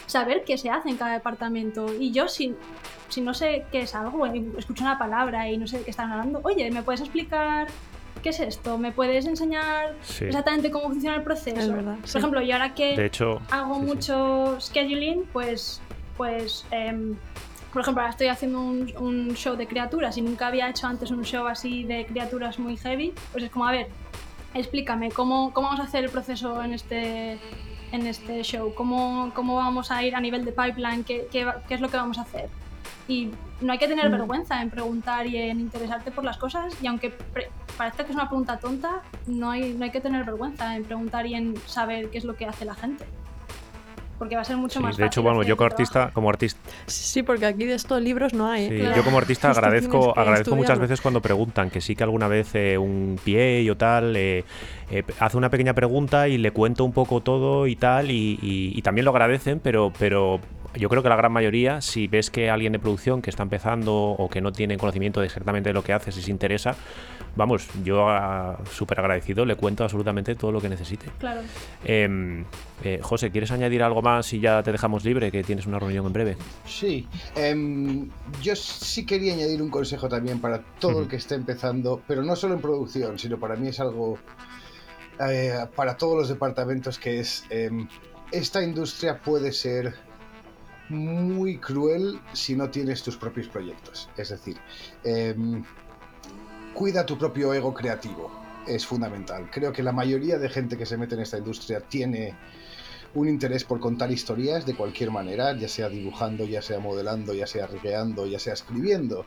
[0.06, 1.93] saber qué se hace en cada departamento.
[1.93, 2.55] Y yo si,
[3.09, 6.10] si no sé qué es algo, escucho una palabra y no sé de qué están
[6.10, 7.68] hablando, oye, ¿me puedes explicar
[8.22, 8.78] qué es esto?
[8.78, 11.72] ¿Me puedes enseñar exactamente cómo funciona el proceso?
[11.72, 13.10] Por ejemplo, yo ahora que
[13.51, 15.80] hago mucho scheduling, pues,
[16.16, 17.16] pues em,
[17.72, 21.24] por ejemplo, ahora estoy haciendo un, show de criaturas y nunca había hecho antes un
[21.24, 23.89] show así de criaturas muy heavy, pues es como, a ver,
[24.55, 27.39] explícame, ¿cómo, cómo vamos a hacer el proceso en este,
[27.93, 28.74] en este show?
[28.74, 31.02] ¿Cómo, ¿Cómo vamos a ir a nivel de pipeline?
[31.05, 32.51] ¿Qué, qué, qué es lo que vamos a hacer?
[33.09, 33.31] Y
[33.61, 34.12] no hay que tener mm.
[34.12, 36.74] vergüenza en preguntar y en interesarte por las cosas.
[36.83, 37.12] Y aunque
[37.77, 41.27] parezca que es una pregunta tonta, no hay, no hay que tener vergüenza en preguntar
[41.27, 43.05] y en saber qué es lo que hace la gente
[44.23, 46.61] porque va a ser mucho más De hecho, bueno, yo como artista, como artista.
[46.87, 48.66] Sí, porque aquí de estos libros no hay.
[48.66, 48.93] ¿eh?
[48.95, 52.79] Yo como artista agradezco, agradezco muchas veces cuando preguntan, que sí que alguna vez eh,
[52.79, 54.45] un pie o tal eh,
[55.19, 59.11] hace una pequeña pregunta y le cuento un poco todo y tal, y, también lo
[59.11, 60.39] agradecen, pero, pero
[60.74, 63.94] yo creo que la gran mayoría, si ves que alguien de producción que está empezando
[63.94, 66.74] o que no tiene conocimiento de exactamente de lo que hace, si se interesa,
[67.36, 71.07] vamos, yo ah, súper agradecido, le cuento absolutamente todo lo que necesite.
[71.19, 71.43] Claro.
[71.85, 72.44] Em,
[72.85, 76.07] eh, José, ¿quieres añadir algo más y ya te dejamos libre, que tienes una reunión
[76.07, 76.36] en breve?
[76.66, 78.09] Sí, em,
[78.43, 82.36] yo sí quería añadir un consejo también para todo el que esté empezando, pero no
[82.36, 84.19] solo en producción, sino para mí es algo
[85.20, 87.86] eh, para todos los departamentos que es, em,
[88.31, 89.94] esta industria puede ser
[90.93, 94.09] muy cruel si no tienes tus propios proyectos.
[94.16, 94.59] Es decir,
[96.74, 98.31] cuida tu propio ego creativo.
[98.66, 99.51] Es fundamental.
[99.51, 102.36] Creo que la mayoría de gente que se mete en esta industria tiene
[103.14, 107.47] un interés por contar historias de cualquier manera, ya sea dibujando, ya sea modelando, ya
[107.47, 109.27] sea rigeando, ya sea escribiendo.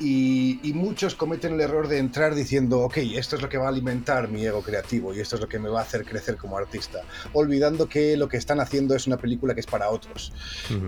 [0.00, 3.68] Y, muchos cometen el error de entrar diciendo, ok, esto es lo que va a
[3.68, 6.58] alimentar mi ego creativo y esto es lo que me va a hacer crecer como
[6.58, 7.02] artista,
[7.32, 10.32] olvidando que lo que están haciendo es una película que es para otros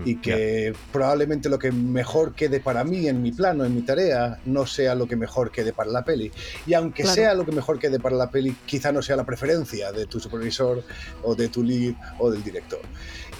[0.03, 4.39] y que probablemente lo que mejor quede para mí en mi plano, en mi tarea,
[4.45, 6.31] no sea lo que mejor quede para la peli.
[6.65, 9.91] Y aunque sea lo que mejor quede para la peli, quizá no sea la preferencia
[9.91, 10.83] de tu supervisor
[11.23, 12.81] o de tu lead o del director.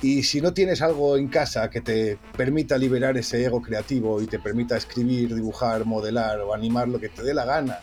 [0.02, 4.28] Y si no tienes algo en casa que te permita liberar ese ego creativo y
[4.28, 7.80] te permita escribir, dibujar, modelar o animar lo que te dé la gana,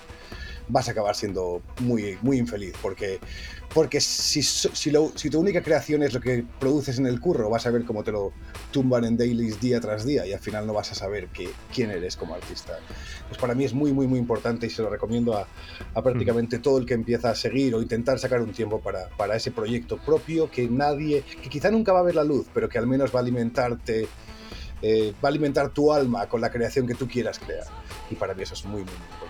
[0.69, 3.19] vas a acabar siendo muy, muy infeliz, porque,
[3.73, 7.67] porque si, si, si tu única creación es lo que produces en el curro, vas
[7.67, 8.33] a ver cómo te lo
[8.71, 11.91] tumban en dailies día tras día y al final no vas a saber que, quién
[11.91, 12.79] eres como artista.
[13.29, 15.47] Pues para mí es muy, muy, muy importante y se lo recomiendo a,
[15.95, 19.37] a prácticamente todo el que empieza a seguir o intentar sacar un tiempo para, para
[19.37, 22.79] ese proyecto propio que nadie, que quizá nunca va a ver la luz, pero que
[22.79, 24.09] al menos va a alimentarte
[24.87, 27.65] eh, va a alimentar tu alma con la creación que tú quieras crear.
[28.11, 29.24] Y para mí eso es muy, muy, importante.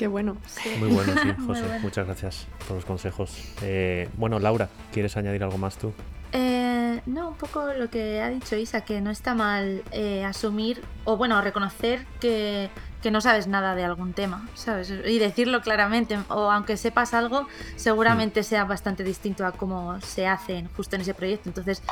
[0.00, 0.38] Qué bueno.
[0.78, 1.78] Muy bueno, sí, José.
[1.82, 3.36] Muchas gracias por los consejos.
[3.60, 5.92] Eh, bueno, Laura, ¿quieres añadir algo más tú?
[6.32, 9.82] Eh, no, un poco lo que ha dicho Isa, que no está mal
[10.24, 12.70] asumir o, bueno, reconocer que,
[13.02, 14.90] que, no sabes nada de algún tema, ¿sabes?
[14.90, 17.46] Y decirlo claramente, o aunque sepas algo,
[17.76, 18.44] seguramente mm.
[18.44, 21.50] sea bastante distinto a cómo se hace justo en ese proyecto.
[21.50, 21.82] Entonces,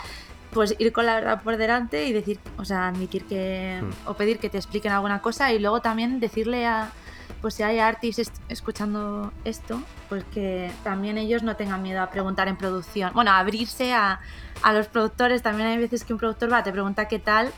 [0.54, 4.08] pues ir con la verdad por delante y decir, o sea, admitir que hmm.
[4.08, 6.90] o pedir que te expliquen alguna cosa y luego también decirle a
[7.40, 12.48] pues si hay artistas escuchando esto, pues que también ellos no tengan miedo a preguntar
[12.48, 13.12] en producción.
[13.14, 14.20] Bueno, a abrirse a,
[14.62, 15.42] a los productores.
[15.42, 17.52] También hay veces que un productor va, te pregunta qué tal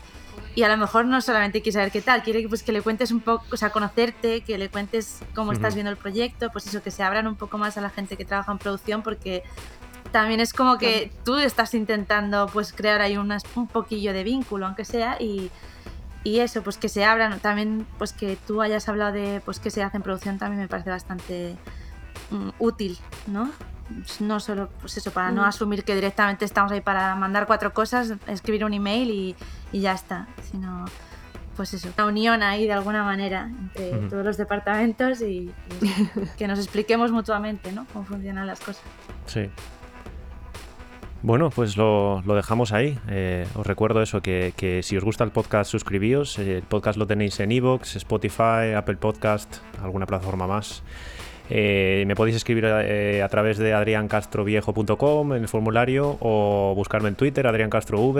[0.55, 3.11] y a lo mejor no solamente quiere saber qué tal, quiere pues, que le cuentes
[3.11, 6.81] un poco, o sea, conocerte, que le cuentes cómo estás viendo el proyecto, pues eso,
[6.83, 9.43] que se abran un poco más a la gente que trabaja en producción porque
[10.11, 14.83] también es como que tú estás intentando pues crear ahí un poquillo de vínculo, aunque
[14.83, 15.49] sea, y,
[16.23, 19.83] eso, pues que se abran, también pues que tú hayas hablado de pues que se
[19.83, 21.55] hace en producción también me parece bastante
[22.29, 23.49] mm, útil, ¿no?
[24.19, 25.45] No solo pues eso, para no mm.
[25.45, 29.35] asumir que directamente estamos ahí para mandar cuatro cosas, escribir un email y,
[29.79, 30.85] ya está, sino
[31.55, 35.51] pues eso, una unión ahí de alguna manera entre todos los departamentos y,
[36.37, 37.85] que nos expliquemos mutuamente, ¿no?
[37.91, 38.83] Cómo funcionan las cosas.
[39.25, 39.49] Sí,
[41.23, 42.97] bueno, pues lo, dejamos ahí.
[43.07, 46.39] Eh, os recuerdo eso, que, si os gusta el podcast, suscribíos.
[46.39, 50.81] Eh, el podcast lo tenéis en Evox, Spotify, Apple Podcast, alguna plataforma más.
[51.49, 57.45] Eh, me podéis escribir a través de adriancastroviejo.com en el formulario o buscarme en Twitter,
[57.45, 58.17] adriancastrov.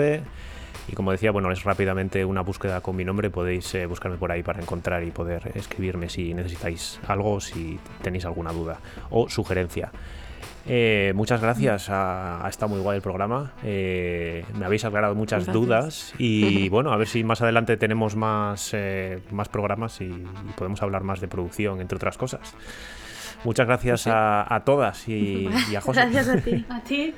[0.88, 3.30] Y como decía, bueno, es rápidamente una búsqueda con mi nombre.
[3.30, 8.52] Podéis buscarme por ahí para encontrar y poder escribirme si necesitáis algo, si tenéis alguna
[8.52, 8.78] duda
[9.10, 9.90] o sugerencia.
[10.66, 13.52] Eh, muchas gracias, ha, estado muy guay el programa.
[13.64, 18.70] Eh, me habéis aclarado muchas dudas y bueno, a ver si más adelante tenemos más,
[18.72, 20.24] eh, más programas y,
[20.56, 22.54] podemos hablar más de producción, entre otras cosas.
[23.44, 26.00] Muchas gracias a, todas y, a José.
[26.00, 26.64] Gracias a ti.
[26.70, 27.14] a ti.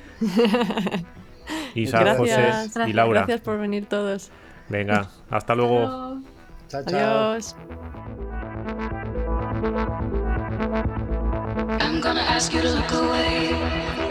[1.75, 3.21] Isa, José y Laura.
[3.21, 4.31] Gracias por venir todos.
[4.69, 6.19] Venga, hasta luego.
[6.67, 7.33] Chao, chao.
[7.33, 7.55] Adiós.
[11.67, 14.04] I'm gonna ask you to look away.